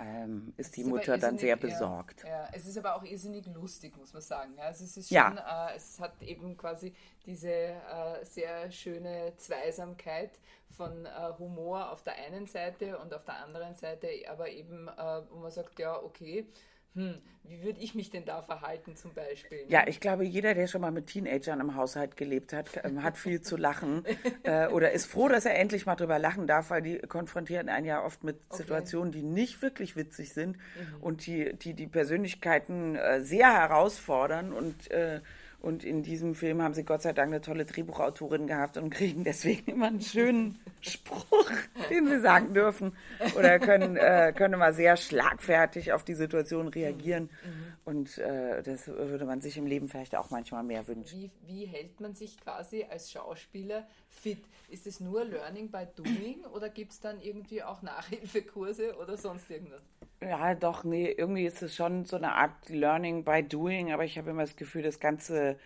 ähm, 0.00 0.52
ist 0.56 0.76
die 0.76 0.84
Mutter 0.84 1.18
dann 1.18 1.38
sehr 1.38 1.56
besorgt. 1.56 2.22
Ja, 2.24 2.28
ja, 2.28 2.48
es 2.52 2.66
ist 2.66 2.78
aber 2.78 2.96
auch 2.96 3.04
irrsinnig 3.04 3.46
lustig, 3.46 3.96
muss 3.96 4.12
man 4.12 4.22
sagen. 4.22 4.58
Also 4.58 4.84
es 4.84 4.96
ist 4.96 5.08
schon, 5.08 5.16
ja. 5.16 5.70
äh, 5.70 5.76
es 5.76 6.00
hat 6.00 6.20
eben 6.22 6.56
quasi 6.56 6.94
diese 7.26 7.50
äh, 7.50 8.24
sehr 8.24 8.70
schöne 8.70 9.32
Zweisamkeit 9.36 10.38
von 10.70 11.06
äh, 11.06 11.10
Humor 11.38 11.90
auf 11.92 12.02
der 12.02 12.14
einen 12.14 12.46
Seite 12.46 12.98
und 12.98 13.14
auf 13.14 13.24
der 13.24 13.36
anderen 13.36 13.74
Seite 13.74 14.08
aber 14.28 14.50
eben, 14.50 14.88
äh, 14.88 15.22
wo 15.30 15.38
man 15.38 15.50
sagt, 15.50 15.78
ja, 15.78 15.96
okay, 16.02 16.46
hm, 16.94 17.20
wie 17.46 17.62
würde 17.62 17.80
ich 17.80 17.94
mich 17.94 18.10
denn 18.10 18.24
da 18.24 18.40
verhalten 18.40 18.96
zum 18.96 19.12
Beispiel? 19.12 19.64
Ne? 19.64 19.70
Ja, 19.70 19.86
ich 19.86 20.00
glaube, 20.00 20.24
jeder, 20.24 20.54
der 20.54 20.66
schon 20.66 20.80
mal 20.80 20.90
mit 20.90 21.08
Teenagern 21.08 21.60
im 21.60 21.76
Haushalt 21.76 22.16
gelebt 22.16 22.52
hat, 22.52 22.80
ähm, 22.84 23.02
hat 23.02 23.18
viel 23.18 23.42
zu 23.42 23.56
lachen 23.56 24.04
äh, 24.44 24.68
oder 24.68 24.92
ist 24.92 25.06
froh, 25.06 25.28
dass 25.28 25.44
er 25.44 25.58
endlich 25.58 25.84
mal 25.84 25.94
drüber 25.94 26.18
lachen 26.18 26.46
darf, 26.46 26.70
weil 26.70 26.80
die 26.80 26.98
konfrontieren 26.98 27.68
einen 27.68 27.84
ja 27.84 28.02
oft 28.02 28.24
mit 28.24 28.36
okay. 28.48 28.62
Situationen, 28.62 29.12
die 29.12 29.22
nicht 29.22 29.60
wirklich 29.60 29.94
witzig 29.94 30.32
sind 30.32 30.56
mhm. 30.56 31.02
und 31.02 31.26
die, 31.26 31.54
die 31.54 31.74
die 31.74 31.86
Persönlichkeiten 31.86 32.96
äh, 32.96 33.20
sehr 33.20 33.52
herausfordern 33.52 34.52
und 34.52 34.90
äh, 34.90 35.20
und 35.64 35.82
in 35.82 36.02
diesem 36.02 36.34
Film 36.34 36.60
haben 36.60 36.74
sie 36.74 36.84
Gott 36.84 37.00
sei 37.00 37.14
Dank 37.14 37.28
eine 37.28 37.40
tolle 37.40 37.64
Drehbuchautorin 37.64 38.46
gehabt 38.46 38.76
und 38.76 38.90
kriegen 38.90 39.24
deswegen 39.24 39.72
immer 39.72 39.86
einen 39.86 40.02
schönen 40.02 40.58
Spruch, 40.82 41.50
den 41.88 42.06
sie 42.06 42.20
sagen 42.20 42.52
dürfen. 42.52 42.92
Oder 43.34 43.58
können, 43.58 43.96
äh, 43.96 44.34
können 44.36 44.54
immer 44.54 44.74
sehr 44.74 44.98
schlagfertig 44.98 45.94
auf 45.94 46.04
die 46.04 46.12
Situation 46.12 46.68
reagieren. 46.68 47.30
Mhm. 47.42 47.73
Und 47.84 48.16
äh, 48.16 48.62
das 48.62 48.88
würde 48.88 49.26
man 49.26 49.42
sich 49.42 49.58
im 49.58 49.66
Leben 49.66 49.88
vielleicht 49.88 50.16
auch 50.16 50.30
manchmal 50.30 50.62
mehr 50.62 50.88
wünschen. 50.88 51.20
Wie, 51.20 51.30
wie 51.46 51.66
hält 51.66 52.00
man 52.00 52.14
sich 52.14 52.40
quasi 52.40 52.86
als 52.88 53.10
Schauspieler 53.10 53.86
fit? 54.08 54.42
Ist 54.70 54.86
es 54.86 55.00
nur 55.00 55.24
Learning 55.24 55.70
by 55.70 55.86
Doing 55.94 56.44
oder 56.54 56.70
gibt 56.70 56.92
es 56.92 57.00
dann 57.00 57.20
irgendwie 57.20 57.62
auch 57.62 57.82
Nachhilfekurse 57.82 58.96
oder 58.96 59.18
sonst 59.18 59.50
irgendwas? 59.50 59.82
Ja, 60.22 60.54
doch, 60.54 60.84
nee, 60.84 61.10
irgendwie 61.10 61.44
ist 61.44 61.60
es 61.60 61.74
schon 61.74 62.06
so 62.06 62.16
eine 62.16 62.32
Art 62.32 62.70
Learning 62.70 63.24
by 63.24 63.42
Doing, 63.42 63.92
aber 63.92 64.04
ich 64.04 64.16
habe 64.16 64.30
immer 64.30 64.42
das 64.42 64.56
Gefühl, 64.56 64.82
das 64.82 64.98
ganze 64.98 65.58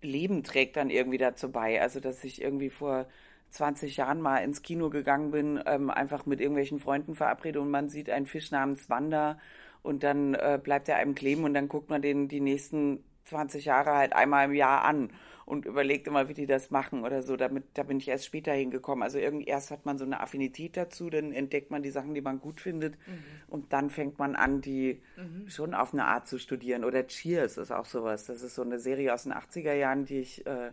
Leben 0.00 0.44
trägt 0.44 0.76
dann 0.76 0.90
irgendwie 0.90 1.18
dazu 1.18 1.50
bei. 1.50 1.80
Also, 1.80 1.98
dass 1.98 2.22
ich 2.22 2.40
irgendwie 2.40 2.70
vor 2.70 3.06
20 3.50 3.96
Jahren 3.96 4.20
mal 4.20 4.38
ins 4.38 4.62
Kino 4.62 4.90
gegangen 4.90 5.32
bin, 5.32 5.60
ähm, 5.66 5.90
einfach 5.90 6.26
mit 6.26 6.40
irgendwelchen 6.40 6.78
Freunden 6.78 7.16
verabredet 7.16 7.60
und 7.60 7.70
man 7.70 7.88
sieht 7.88 8.10
einen 8.10 8.26
Fisch 8.26 8.50
namens 8.52 8.88
Wanda 8.88 9.38
und 9.84 10.02
dann 10.02 10.34
äh, 10.34 10.58
bleibt 10.60 10.88
er 10.88 10.96
einem 10.96 11.14
kleben 11.14 11.44
und 11.44 11.54
dann 11.54 11.68
guckt 11.68 11.90
man 11.90 12.02
den 12.02 12.26
die 12.26 12.40
nächsten 12.40 13.04
20 13.26 13.66
Jahre 13.66 13.94
halt 13.94 14.14
einmal 14.14 14.46
im 14.46 14.54
Jahr 14.54 14.82
an 14.82 15.10
und 15.44 15.66
überlegt 15.66 16.06
immer, 16.06 16.26
wie 16.30 16.34
die 16.34 16.46
das 16.46 16.70
machen 16.70 17.04
oder 17.04 17.22
so. 17.22 17.36
Damit, 17.36 17.64
da 17.74 17.82
bin 17.82 17.98
ich 17.98 18.08
erst 18.08 18.24
später 18.24 18.52
hingekommen. 18.52 19.02
Also 19.02 19.18
irgendwie 19.18 19.44
erst 19.44 19.70
hat 19.70 19.84
man 19.84 19.98
so 19.98 20.06
eine 20.06 20.20
Affinität 20.20 20.78
dazu, 20.78 21.10
dann 21.10 21.32
entdeckt 21.32 21.70
man 21.70 21.82
die 21.82 21.90
Sachen, 21.90 22.14
die 22.14 22.22
man 22.22 22.40
gut 22.40 22.62
findet 22.62 22.94
mhm. 23.06 23.24
und 23.48 23.74
dann 23.74 23.90
fängt 23.90 24.18
man 24.18 24.36
an, 24.36 24.62
die 24.62 25.02
mhm. 25.18 25.48
schon 25.48 25.74
auf 25.74 25.92
eine 25.92 26.06
Art 26.06 26.28
zu 26.28 26.38
studieren. 26.38 26.82
Oder 26.82 27.06
Cheers 27.06 27.58
ist 27.58 27.70
auch 27.70 27.84
sowas. 27.84 28.24
Das 28.24 28.42
ist 28.42 28.54
so 28.54 28.62
eine 28.62 28.78
Serie 28.78 29.12
aus 29.12 29.24
den 29.24 29.34
80er 29.34 29.74
Jahren, 29.74 30.06
die 30.06 30.20
ich 30.20 30.46
äh, 30.46 30.72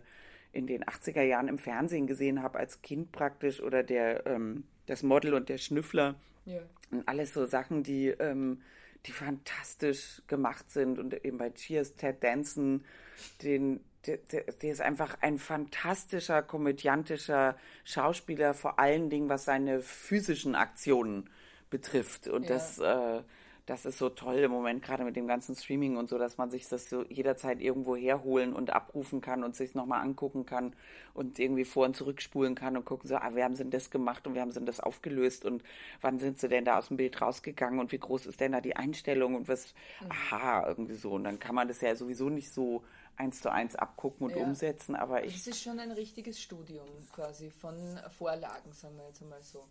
in 0.52 0.66
den 0.66 0.84
80er 0.84 1.22
Jahren 1.22 1.48
im 1.48 1.58
Fernsehen 1.58 2.06
gesehen 2.06 2.42
habe, 2.42 2.58
als 2.58 2.80
Kind 2.80 3.12
praktisch. 3.12 3.60
Oder 3.60 3.82
der, 3.82 4.26
ähm, 4.26 4.64
das 4.86 5.02
Model 5.02 5.34
und 5.34 5.50
der 5.50 5.58
Schnüffler. 5.58 6.14
Ja. 6.46 6.60
Und 6.90 7.06
alles 7.06 7.34
so 7.34 7.44
Sachen, 7.44 7.82
die, 7.82 8.08
ähm, 8.08 8.62
die 9.06 9.12
fantastisch 9.12 10.22
gemacht 10.26 10.70
sind. 10.70 10.98
Und 10.98 11.24
eben 11.24 11.38
bei 11.38 11.50
Cheers, 11.50 11.94
Ted 11.96 12.22
Danson, 12.22 12.84
den, 13.42 13.80
der, 14.06 14.18
der, 14.18 14.72
ist 14.72 14.80
einfach 14.80 15.16
ein 15.20 15.38
fantastischer, 15.38 16.42
komödiantischer 16.42 17.56
Schauspieler, 17.84 18.54
vor 18.54 18.78
allen 18.78 19.10
Dingen, 19.10 19.28
was 19.28 19.44
seine 19.44 19.80
physischen 19.80 20.54
Aktionen 20.54 21.28
betrifft. 21.70 22.28
Und 22.28 22.44
ja. 22.44 22.48
das, 22.50 22.78
äh, 22.78 23.22
das 23.66 23.86
ist 23.86 23.98
so 23.98 24.08
toll 24.08 24.38
im 24.38 24.50
Moment, 24.50 24.82
gerade 24.82 25.04
mit 25.04 25.14
dem 25.14 25.28
ganzen 25.28 25.54
Streaming 25.54 25.96
und 25.96 26.08
so, 26.08 26.18
dass 26.18 26.36
man 26.36 26.50
sich 26.50 26.68
das 26.68 26.90
so 26.90 27.04
jederzeit 27.04 27.60
irgendwo 27.60 27.94
herholen 27.94 28.52
und 28.54 28.70
abrufen 28.70 29.20
kann 29.20 29.44
und 29.44 29.54
sich 29.54 29.74
nochmal 29.74 30.02
angucken 30.02 30.44
kann 30.44 30.74
und 31.14 31.38
irgendwie 31.38 31.64
vor- 31.64 31.86
und 31.86 31.96
zurückspulen 31.96 32.56
kann 32.56 32.76
und 32.76 32.84
gucken 32.84 33.08
so, 33.08 33.16
ah, 33.16 33.34
wir 33.34 33.44
haben 33.44 33.56
denn 33.56 33.70
das 33.70 33.90
gemacht 33.90 34.26
und 34.26 34.34
wir 34.34 34.40
haben 34.40 34.52
denn 34.52 34.66
das 34.66 34.80
aufgelöst 34.80 35.44
und 35.44 35.62
wann 36.00 36.18
sind 36.18 36.40
sie 36.40 36.48
denn 36.48 36.64
da 36.64 36.78
aus 36.78 36.88
dem 36.88 36.96
Bild 36.96 37.20
rausgegangen 37.20 37.78
und 37.78 37.92
wie 37.92 37.98
groß 37.98 38.26
ist 38.26 38.40
denn 38.40 38.52
da 38.52 38.60
die 38.60 38.74
Einstellung 38.74 39.36
und 39.36 39.46
was, 39.46 39.74
mhm. 40.00 40.10
aha, 40.10 40.66
irgendwie 40.66 40.94
so. 40.94 41.12
Und 41.12 41.24
dann 41.24 41.38
kann 41.38 41.54
man 41.54 41.68
das 41.68 41.80
ja 41.80 41.94
sowieso 41.94 42.30
nicht 42.30 42.52
so 42.52 42.82
eins 43.16 43.40
zu 43.40 43.52
eins 43.52 43.76
abgucken 43.76 44.26
und 44.26 44.36
ja. 44.36 44.42
umsetzen, 44.42 44.96
aber 44.96 45.24
ich. 45.24 45.36
Es 45.36 45.46
ist 45.46 45.62
schon 45.62 45.78
ein 45.78 45.92
richtiges 45.92 46.40
Studium 46.40 46.88
quasi 47.12 47.50
von 47.50 47.76
Vorlagen, 48.18 48.72
sagen 48.72 48.96
wir 48.96 49.06
jetzt 49.06 49.22
einmal 49.22 49.42
so. 49.42 49.68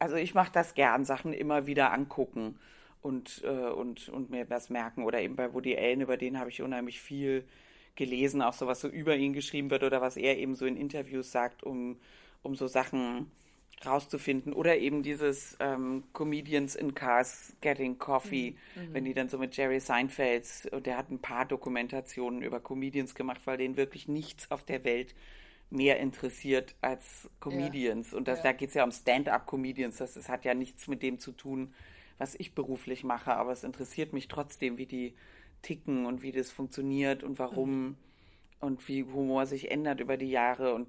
Also 0.00 0.16
ich 0.16 0.34
mache 0.34 0.50
das 0.52 0.74
gern, 0.74 1.04
Sachen 1.04 1.32
immer 1.32 1.66
wieder 1.66 1.92
angucken 1.92 2.58
und, 3.04 3.42
äh, 3.44 3.48
und, 3.48 4.08
und 4.08 4.30
mir 4.30 4.48
was 4.48 4.70
merken. 4.70 5.04
Oder 5.04 5.20
eben 5.20 5.36
bei 5.36 5.52
Woody 5.52 5.76
Allen, 5.76 6.00
über 6.00 6.16
den 6.16 6.38
habe 6.38 6.48
ich 6.48 6.62
unheimlich 6.62 7.00
viel 7.00 7.44
gelesen, 7.96 8.40
auch 8.40 8.54
so 8.54 8.66
was 8.66 8.80
so 8.80 8.88
über 8.88 9.14
ihn 9.14 9.34
geschrieben 9.34 9.70
wird 9.70 9.82
oder 9.84 10.00
was 10.00 10.16
er 10.16 10.38
eben 10.38 10.54
so 10.54 10.64
in 10.64 10.76
Interviews 10.76 11.30
sagt, 11.30 11.62
um, 11.62 11.96
um 12.42 12.56
so 12.56 12.66
Sachen 12.66 13.30
rauszufinden. 13.84 14.54
Oder 14.54 14.78
eben 14.78 15.02
dieses 15.02 15.54
ähm, 15.60 16.04
Comedians 16.14 16.76
in 16.76 16.94
Cars 16.94 17.54
Getting 17.60 17.98
Coffee, 17.98 18.56
mhm. 18.74 18.94
wenn 18.94 19.04
die 19.04 19.12
dann 19.12 19.28
so 19.28 19.36
mit 19.36 19.54
Jerry 19.54 19.80
Seinfeld, 19.80 20.70
und 20.72 20.86
der 20.86 20.96
hat 20.96 21.10
ein 21.10 21.18
paar 21.18 21.44
Dokumentationen 21.44 22.40
über 22.40 22.58
Comedians 22.58 23.14
gemacht, 23.14 23.42
weil 23.44 23.58
den 23.58 23.76
wirklich 23.76 24.08
nichts 24.08 24.50
auf 24.50 24.64
der 24.64 24.82
Welt 24.84 25.14
mehr 25.68 26.00
interessiert 26.00 26.74
als 26.80 27.28
Comedians. 27.38 28.12
Ja. 28.12 28.16
Und 28.16 28.28
das, 28.28 28.38
ja. 28.38 28.44
da 28.44 28.52
geht 28.52 28.70
es 28.70 28.74
ja 28.74 28.84
um 28.84 28.92
Stand-up-Comedians. 28.92 29.98
Das, 29.98 30.14
das 30.14 30.30
hat 30.30 30.46
ja 30.46 30.54
nichts 30.54 30.88
mit 30.88 31.02
dem 31.02 31.18
zu 31.18 31.32
tun, 31.32 31.74
was 32.18 32.34
ich 32.34 32.54
beruflich 32.54 33.04
mache, 33.04 33.34
aber 33.34 33.52
es 33.52 33.64
interessiert 33.64 34.12
mich 34.12 34.28
trotzdem, 34.28 34.78
wie 34.78 34.86
die 34.86 35.14
ticken 35.62 36.06
und 36.06 36.22
wie 36.22 36.32
das 36.32 36.50
funktioniert 36.50 37.22
und 37.22 37.38
warum 37.38 37.86
mhm. 37.86 37.96
und 38.60 38.88
wie 38.88 39.04
Humor 39.04 39.46
sich 39.46 39.70
ändert 39.70 40.00
über 40.00 40.16
die 40.16 40.30
Jahre. 40.30 40.74
Und 40.74 40.88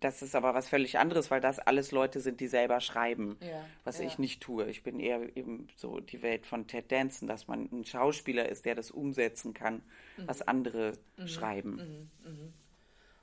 das 0.00 0.22
ist 0.22 0.34
aber 0.34 0.54
was 0.54 0.68
völlig 0.68 0.98
anderes, 0.98 1.30
weil 1.30 1.40
das 1.40 1.58
alles 1.58 1.92
Leute 1.92 2.20
sind, 2.20 2.40
die 2.40 2.48
selber 2.48 2.80
schreiben, 2.80 3.36
ja, 3.40 3.64
was 3.84 3.98
ja. 3.98 4.06
ich 4.06 4.18
nicht 4.18 4.42
tue. 4.42 4.68
Ich 4.68 4.82
bin 4.82 5.00
eher 5.00 5.36
eben 5.36 5.68
so 5.76 6.00
die 6.00 6.22
Welt 6.22 6.46
von 6.46 6.66
Ted 6.66 6.90
Danson, 6.90 7.28
dass 7.28 7.46
man 7.46 7.68
ein 7.72 7.84
Schauspieler 7.84 8.48
ist, 8.48 8.64
der 8.64 8.74
das 8.74 8.90
umsetzen 8.90 9.54
kann, 9.54 9.82
mhm. 10.16 10.28
was 10.28 10.42
andere 10.42 10.92
mhm. 11.16 11.28
schreiben. 11.28 12.10
Mhm. 12.24 12.30
mhm. 12.30 12.52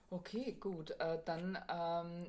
Okay, 0.09 0.55
gut. 0.59 0.91
Äh, 0.99 1.17
dann 1.25 1.57
ähm, 1.67 2.27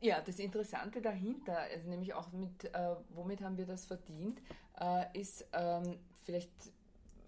ja, 0.00 0.20
das 0.20 0.38
Interessante 0.38 1.00
dahinter, 1.00 1.58
also 1.58 1.88
nämlich 1.88 2.14
auch 2.14 2.30
mit, 2.32 2.64
äh, 2.64 2.96
womit 3.10 3.42
haben 3.42 3.56
wir 3.56 3.66
das 3.66 3.86
verdient, 3.86 4.40
äh, 4.78 5.18
ist 5.18 5.46
ähm, 5.52 5.98
vielleicht 6.24 6.50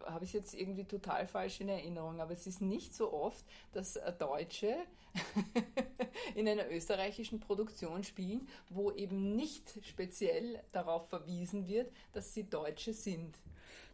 habe 0.07 0.25
ich 0.25 0.33
jetzt 0.33 0.55
irgendwie 0.55 0.85
total 0.85 1.27
falsch 1.27 1.61
in 1.61 1.69
Erinnerung, 1.69 2.21
aber 2.21 2.33
es 2.33 2.47
ist 2.47 2.61
nicht 2.61 2.95
so 2.95 3.13
oft, 3.13 3.45
dass 3.73 3.97
äh, 3.97 4.13
Deutsche 4.13 4.75
in 6.35 6.49
einer 6.49 6.71
österreichischen 6.71 7.41
Produktion 7.41 8.05
spielen, 8.05 8.47
wo 8.69 8.91
eben 8.93 9.35
nicht 9.35 9.81
speziell 9.85 10.63
darauf 10.73 11.09
verwiesen 11.09 11.67
wird, 11.69 11.91
dass 12.13 12.35
sie 12.35 12.49
Deutsche 12.49 12.93
sind. 12.93 13.39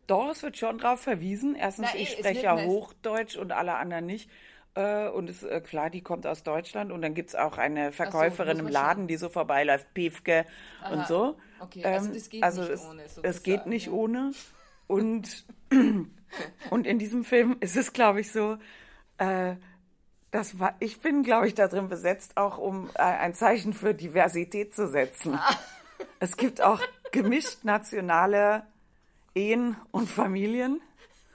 Doch, 0.07 0.31
es 0.31 0.43
wird 0.43 0.59
schon 0.59 0.79
darauf 0.79 1.01
verwiesen. 1.01 1.55
Erstens, 1.55 1.89
Na, 1.93 1.99
ich 1.99 2.11
spreche 2.11 2.43
ja 2.43 2.63
Hochdeutsch 2.63 3.37
und 3.37 3.53
alle 3.53 3.75
anderen 3.77 4.05
nicht. 4.05 4.29
Äh, 4.75 5.09
und 5.09 5.31
es, 5.31 5.43
äh, 5.43 5.61
klar, 5.61 5.91
die 5.91 6.03
kommt 6.03 6.27
aus 6.27 6.43
Deutschland. 6.43 6.91
Und 6.91 7.03
dann 7.03 7.15
gibt 7.15 7.31
es 7.31 7.35
auch 7.35 7.59
eine 7.59 7.93
Verkäuferin 7.93 8.57
so, 8.57 8.65
im 8.65 8.69
Laden, 8.69 9.07
die 9.07 9.17
so 9.17 9.29
vorbeiläuft, 9.29 9.93
Piefke 9.95 10.45
und 10.91 11.07
so. 11.07 11.37
Okay, 11.61 11.85
also 11.85 12.09
ähm, 12.09 12.15
das 12.15 12.29
geht 12.29 12.43
also 12.43 12.63
nicht 12.63 12.73
es, 12.73 12.85
ohne. 12.85 13.03
Es 13.23 13.43
geht 13.43 13.67
nicht 13.67 13.87
ja. 13.87 13.93
ohne. 13.93 14.33
Und, 14.87 15.47
und 16.71 16.87
in 16.87 16.99
diesem 16.99 17.25
Film 17.25 17.57
ist 17.61 17.75
es, 17.75 17.95
glaube 17.95 18.21
ich, 18.21 18.31
so, 18.31 18.59
äh, 19.17 19.55
das 20.31 20.59
war, 20.59 20.75
ich 20.79 21.01
bin, 21.01 21.23
glaube 21.23 21.47
ich, 21.47 21.55
darin 21.55 21.89
besetzt, 21.89 22.37
auch 22.37 22.59
um 22.59 22.91
äh, 22.95 23.03
ein 23.03 23.33
Zeichen 23.33 23.73
für 23.73 23.95
Diversität 23.95 24.75
zu 24.75 24.89
setzen. 24.89 25.37
Ah. 25.37 25.57
Es 26.21 26.37
gibt 26.37 26.61
auch 26.61 26.81
gemischt 27.13 27.65
nationale 27.65 28.67
Ehen 29.35 29.77
und 29.91 30.09
Familien. 30.09 30.81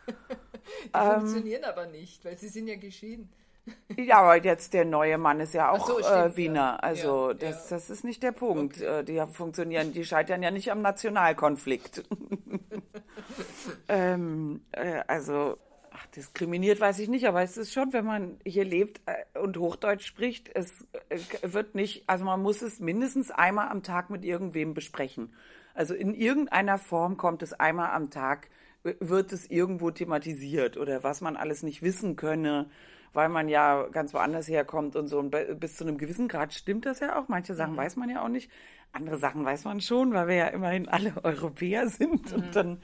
Die 0.85 0.89
ähm, 0.93 1.19
funktionieren 1.21 1.63
aber 1.63 1.87
nicht, 1.87 2.23
weil 2.25 2.37
sie 2.37 2.49
sind 2.49 2.67
ja 2.67 2.75
geschieden. 2.75 3.29
Ja, 3.97 4.21
aber 4.21 4.43
jetzt 4.43 4.73
der 4.73 4.85
neue 4.85 5.17
Mann 5.19 5.39
ist 5.39 5.53
ja 5.53 5.71
auch 5.71 5.85
so, 5.85 5.99
äh, 5.99 6.35
Wiener. 6.35 6.55
Ja. 6.55 6.75
Also 6.77 7.29
ja, 7.29 7.33
das, 7.35 7.69
ja. 7.69 7.75
das 7.75 7.89
ist 7.89 8.03
nicht 8.03 8.23
der 8.23 8.31
Punkt. 8.31 8.77
Okay. 8.77 8.99
Äh, 8.99 9.03
die 9.03 9.21
funktionieren, 9.31 9.93
die 9.93 10.05
scheitern 10.05 10.41
ja 10.41 10.49
nicht 10.49 10.71
am 10.71 10.81
Nationalkonflikt. 10.81 12.03
ähm, 13.87 14.61
äh, 14.71 15.01
also 15.07 15.57
ach, 15.91 16.05
diskriminiert 16.07 16.79
weiß 16.79 16.99
ich 16.99 17.09
nicht, 17.09 17.27
aber 17.27 17.41
es 17.41 17.57
ist 17.57 17.73
schon, 17.73 17.93
wenn 17.93 18.05
man 18.05 18.39
hier 18.45 18.63
lebt 18.63 19.01
äh, 19.05 19.39
und 19.39 19.57
Hochdeutsch 19.57 20.05
spricht, 20.05 20.49
es 20.53 20.85
äh, 21.09 21.19
wird 21.41 21.75
nicht, 21.75 22.03
also 22.07 22.25
man 22.25 22.41
muss 22.41 22.61
es 22.61 22.79
mindestens 22.79 23.31
einmal 23.31 23.69
am 23.69 23.83
Tag 23.83 24.09
mit 24.09 24.23
irgendwem 24.23 24.73
besprechen. 24.73 25.33
Also 25.73 25.93
in 25.93 26.13
irgendeiner 26.13 26.77
Form 26.77 27.17
kommt 27.17 27.41
es 27.41 27.53
einmal 27.53 27.91
am 27.91 28.09
Tag, 28.09 28.49
wird 28.83 29.33
es 29.33 29.49
irgendwo 29.49 29.91
thematisiert 29.91 30.77
oder 30.77 31.03
was 31.03 31.21
man 31.21 31.35
alles 31.35 31.63
nicht 31.63 31.81
wissen 31.81 32.15
könne 32.15 32.69
weil 33.13 33.29
man 33.29 33.49
ja 33.49 33.87
ganz 33.87 34.13
woanders 34.13 34.47
herkommt 34.47 34.95
und 34.95 35.07
so. 35.07 35.19
Und 35.19 35.31
bis 35.59 35.77
zu 35.77 35.83
einem 35.83 35.97
gewissen 35.97 36.27
Grad 36.27 36.53
stimmt 36.53 36.85
das 36.85 36.99
ja 36.99 37.19
auch. 37.19 37.27
Manche 37.27 37.53
Sachen 37.53 37.73
mhm. 37.73 37.77
weiß 37.77 37.95
man 37.95 38.09
ja 38.09 38.23
auch 38.23 38.29
nicht. 38.29 38.51
Andere 38.91 39.17
Sachen 39.17 39.45
weiß 39.45 39.65
man 39.65 39.81
schon, 39.81 40.13
weil 40.13 40.27
wir 40.27 40.35
ja 40.35 40.47
immerhin 40.47 40.87
alle 40.87 41.13
Europäer 41.23 41.87
sind. 41.89 42.31
Mhm. 42.31 42.35
Und 42.35 42.55
dann, 42.55 42.81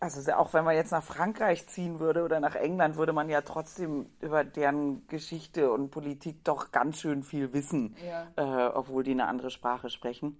also 0.00 0.32
auch 0.32 0.52
wenn 0.54 0.64
man 0.64 0.74
jetzt 0.74 0.92
nach 0.92 1.02
Frankreich 1.02 1.66
ziehen 1.66 2.00
würde 2.00 2.22
oder 2.22 2.40
nach 2.40 2.54
England, 2.54 2.96
würde 2.96 3.12
man 3.12 3.28
ja 3.28 3.42
trotzdem 3.42 4.06
über 4.20 4.44
deren 4.44 5.06
Geschichte 5.08 5.70
und 5.70 5.90
Politik 5.90 6.44
doch 6.44 6.70
ganz 6.70 7.00
schön 7.00 7.22
viel 7.22 7.52
wissen, 7.52 7.96
ja. 8.06 8.26
äh, 8.36 8.70
obwohl 8.72 9.04
die 9.04 9.12
eine 9.12 9.26
andere 9.26 9.50
Sprache 9.50 9.90
sprechen. 9.90 10.38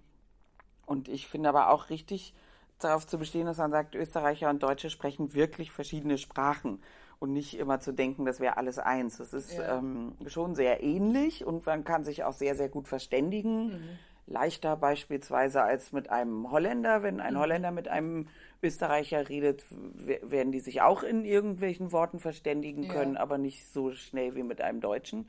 Und 0.85 1.07
ich 1.09 1.27
finde 1.27 1.49
aber 1.49 1.69
auch 1.69 1.89
richtig 1.89 2.33
darauf 2.79 3.07
zu 3.07 3.17
bestehen, 3.17 3.45
dass 3.45 3.57
man 3.57 3.71
sagt, 3.71 3.95
Österreicher 3.95 4.49
und 4.49 4.61
Deutsche 4.63 4.89
sprechen 4.89 5.33
wirklich 5.33 5.71
verschiedene 5.71 6.17
Sprachen 6.17 6.81
und 7.19 7.33
nicht 7.33 7.57
immer 7.57 7.79
zu 7.79 7.91
denken, 7.91 8.25
das 8.25 8.39
wäre 8.39 8.57
alles 8.57 8.79
eins. 8.79 9.17
Das 9.17 9.33
ist 9.33 9.57
ja. 9.57 9.77
ähm, 9.77 10.13
schon 10.27 10.55
sehr 10.55 10.83
ähnlich 10.83 11.45
und 11.45 11.65
man 11.65 11.83
kann 11.83 12.03
sich 12.03 12.23
auch 12.23 12.33
sehr, 12.33 12.55
sehr 12.55 12.69
gut 12.69 12.87
verständigen. 12.87 13.67
Mhm. 13.67 13.99
Leichter 14.27 14.75
beispielsweise 14.75 15.63
als 15.63 15.93
mit 15.93 16.09
einem 16.09 16.51
Holländer. 16.51 17.01
Wenn 17.01 17.21
ein 17.21 17.35
mhm. 17.35 17.39
Holländer 17.39 17.71
mit 17.71 17.87
einem 17.87 18.27
Österreicher 18.61 19.29
redet, 19.29 19.63
werden 19.69 20.51
die 20.51 20.59
sich 20.59 20.81
auch 20.81 21.03
in 21.03 21.25
irgendwelchen 21.25 21.91
Worten 21.91 22.19
verständigen 22.19 22.83
ja. 22.83 22.93
können, 22.93 23.17
aber 23.17 23.37
nicht 23.37 23.71
so 23.71 23.93
schnell 23.93 24.35
wie 24.35 24.43
mit 24.43 24.61
einem 24.61 24.81
Deutschen. 24.81 25.27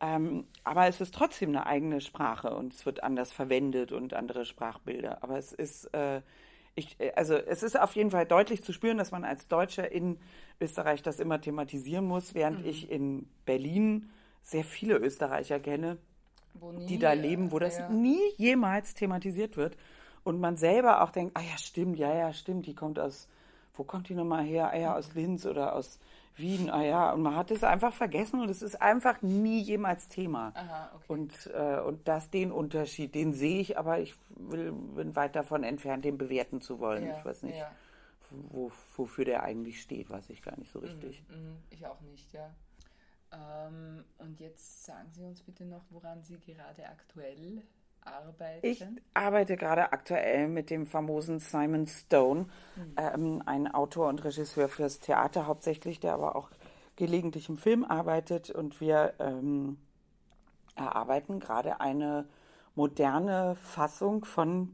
Ähm, 0.00 0.46
aber 0.64 0.88
es 0.88 1.00
ist 1.00 1.14
trotzdem 1.14 1.50
eine 1.50 1.66
eigene 1.66 2.00
Sprache 2.00 2.54
und 2.54 2.74
es 2.74 2.84
wird 2.84 3.02
anders 3.02 3.32
verwendet 3.32 3.92
und 3.92 4.12
andere 4.12 4.44
Sprachbilder. 4.44 5.22
Aber 5.22 5.38
es 5.38 5.52
ist 5.52 5.94
äh, 5.94 6.20
ich, 6.74 6.98
äh, 7.00 7.12
also 7.14 7.34
es 7.34 7.62
ist 7.62 7.78
auf 7.78 7.94
jeden 7.94 8.10
Fall 8.10 8.26
deutlich 8.26 8.62
zu 8.62 8.72
spüren, 8.72 8.98
dass 8.98 9.10
man 9.10 9.24
als 9.24 9.48
Deutscher 9.48 9.90
in 9.90 10.18
Österreich 10.60 11.02
das 11.02 11.20
immer 11.20 11.40
thematisieren 11.40 12.04
muss, 12.04 12.34
während 12.34 12.60
mhm. 12.60 12.66
ich 12.66 12.90
in 12.90 13.28
Berlin 13.44 14.10
sehr 14.42 14.64
viele 14.64 14.96
Österreicher 14.96 15.58
kenne, 15.58 15.98
nie, 16.60 16.86
die 16.86 16.98
da 16.98 17.12
leben, 17.12 17.50
wo 17.50 17.58
das 17.58 17.78
ja. 17.78 17.88
nie 17.88 18.20
jemals 18.36 18.94
thematisiert 18.94 19.56
wird. 19.56 19.76
Und 20.22 20.40
man 20.40 20.56
selber 20.56 21.02
auch 21.02 21.10
denkt, 21.10 21.36
ah 21.36 21.42
ja, 21.42 21.58
stimmt, 21.58 21.98
ja, 21.98 22.14
ja, 22.14 22.32
stimmt, 22.32 22.66
die 22.66 22.74
kommt 22.74 22.98
aus, 22.98 23.28
wo 23.74 23.84
kommt 23.84 24.08
die 24.08 24.14
nochmal 24.14 24.44
her? 24.44 24.70
Ah 24.70 24.76
ja, 24.76 24.96
aus 24.96 25.14
Linz 25.14 25.44
oder 25.44 25.74
aus 25.74 25.98
Wien, 26.36 26.68
ah 26.68 26.82
ja, 26.82 27.12
und 27.12 27.22
man 27.22 27.36
hat 27.36 27.50
es 27.50 27.62
einfach 27.62 27.92
vergessen 27.92 28.40
und 28.40 28.48
es 28.48 28.60
ist 28.60 28.82
einfach 28.82 29.22
nie 29.22 29.60
jemals 29.60 30.08
Thema. 30.08 30.52
Aha, 30.54 30.90
okay. 30.94 31.04
Und, 31.06 31.50
äh, 31.54 31.80
und 31.80 32.08
das, 32.08 32.30
den 32.30 32.50
Unterschied, 32.50 33.14
den 33.14 33.32
sehe 33.32 33.60
ich, 33.60 33.78
aber 33.78 34.00
ich 34.00 34.14
will, 34.30 34.72
bin 34.72 35.14
weit 35.14 35.36
davon 35.36 35.62
entfernt, 35.62 36.04
den 36.04 36.18
bewerten 36.18 36.60
zu 36.60 36.80
wollen. 36.80 37.06
Ja, 37.06 37.16
ich 37.16 37.24
weiß 37.24 37.44
nicht, 37.44 37.58
ja. 37.58 37.70
wo, 38.30 38.72
wofür 38.96 39.24
der 39.24 39.44
eigentlich 39.44 39.80
steht, 39.80 40.10
weiß 40.10 40.30
ich 40.30 40.42
gar 40.42 40.58
nicht 40.58 40.72
so 40.72 40.80
richtig. 40.80 41.22
Mhm, 41.28 41.34
mh, 41.34 41.56
ich 41.70 41.86
auch 41.86 42.00
nicht, 42.00 42.32
ja. 42.32 42.50
Ähm, 43.32 44.04
und 44.18 44.40
jetzt 44.40 44.84
sagen 44.84 45.08
Sie 45.12 45.22
uns 45.22 45.40
bitte 45.42 45.64
noch, 45.64 45.84
woran 45.90 46.22
Sie 46.22 46.38
gerade 46.38 46.86
aktuell 46.88 47.62
arbeiten? 48.04 48.66
Ich 48.66 48.84
arbeite 49.14 49.56
gerade 49.56 49.92
aktuell 49.92 50.48
mit 50.48 50.70
dem 50.70 50.86
famosen 50.86 51.38
Simon 51.38 51.86
Stone, 51.86 52.46
mhm. 52.76 52.94
ähm, 52.96 53.42
ein 53.46 53.72
Autor 53.72 54.08
und 54.08 54.24
Regisseur 54.24 54.68
fürs 54.68 55.00
Theater 55.00 55.46
hauptsächlich, 55.46 56.00
der 56.00 56.14
aber 56.14 56.36
auch 56.36 56.50
gelegentlich 56.96 57.48
im 57.48 57.58
Film 57.58 57.84
arbeitet. 57.84 58.50
Und 58.50 58.80
wir 58.80 59.14
ähm, 59.18 59.78
erarbeiten 60.76 61.40
gerade 61.40 61.80
eine 61.80 62.28
moderne 62.74 63.56
Fassung 63.56 64.24
von 64.24 64.72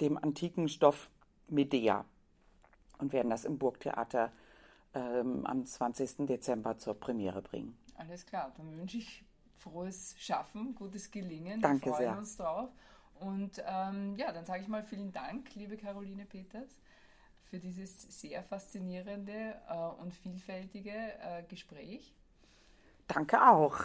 dem 0.00 0.16
antiken 0.16 0.68
Stoff 0.68 1.10
Medea 1.48 2.04
und 2.98 3.12
werden 3.12 3.30
das 3.30 3.44
im 3.44 3.58
Burgtheater 3.58 4.32
ähm, 4.94 5.46
am 5.46 5.64
20. 5.64 6.26
Dezember 6.26 6.78
zur 6.78 6.94
Premiere 6.94 7.42
bringen. 7.42 7.76
Alles 7.96 8.24
klar, 8.24 8.52
dann 8.56 8.76
wünsche 8.76 8.98
ich 8.98 9.24
frohes 9.60 10.14
Schaffen, 10.18 10.74
gutes 10.74 11.10
Gelingen. 11.10 11.60
Danke 11.60 11.86
Wir 11.86 11.92
freuen 11.92 12.08
sehr. 12.08 12.18
uns 12.18 12.36
drauf. 12.36 12.70
Und 13.20 13.62
ähm, 13.66 14.16
ja, 14.16 14.32
dann 14.32 14.46
sage 14.46 14.62
ich 14.62 14.68
mal 14.68 14.82
vielen 14.82 15.12
Dank, 15.12 15.54
liebe 15.54 15.76
Caroline 15.76 16.24
Peters, 16.24 16.78
für 17.44 17.58
dieses 17.58 18.20
sehr 18.20 18.42
faszinierende 18.42 19.56
äh, 19.68 20.00
und 20.00 20.14
vielfältige 20.14 20.90
äh, 20.90 21.42
Gespräch. 21.48 22.14
Danke 23.12 23.42
auch. 23.42 23.76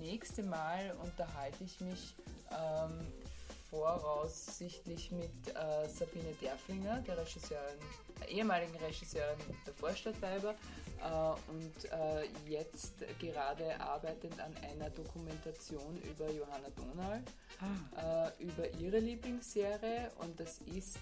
nächste 0.00 0.42
Mal 0.42 0.96
unterhalte 1.02 1.62
ich 1.62 1.80
mich 1.80 2.16
ähm, 2.50 3.06
voraussichtlich 3.70 5.12
mit 5.12 5.30
äh, 5.48 5.88
Sabine 5.88 6.32
Derflinger, 6.40 7.00
der 7.02 7.18
Regisseurin, 7.18 7.78
der 8.20 8.28
ehemaligen 8.28 8.76
Regisseurin 8.76 9.38
der 9.66 9.74
Vorstadtweiber 9.74 10.54
äh, 11.04 11.50
und 11.50 11.84
äh, 11.92 12.26
jetzt 12.48 12.94
gerade 13.18 13.78
arbeitend 13.78 14.40
an 14.40 14.54
einer 14.70 14.88
Dokumentation 14.90 16.00
über 16.02 16.30
Johanna 16.30 16.68
Donald, 16.74 17.22
ah. 17.60 18.30
Äh, 18.38 18.42
über 18.42 18.70
ihre 18.80 18.98
Lieblingsserie 18.98 20.10
und 20.18 20.38
das 20.40 20.58
ist 20.74 20.98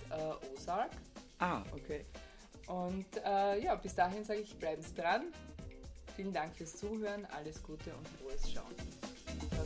Ozark. 0.53 0.91
Ah, 1.39 1.63
okay. 1.73 2.05
Und 2.67 3.07
ja, 3.17 3.75
bis 3.75 3.95
dahin 3.95 4.25
sage 4.25 4.41
ich, 4.41 4.57
bleiben 4.57 4.83
Sie 4.83 4.95
dran. 4.95 5.23
Vielen 6.17 6.33
Dank 6.33 6.55
fürs 6.55 6.77
Zuhören, 6.77 7.27
alles 7.27 7.63
Gute 7.63 7.95
und 7.95 8.09
frohes 8.09 8.51
Schauen. 8.51 8.75
Ciao, 9.39 9.49
ciao. 9.51 9.65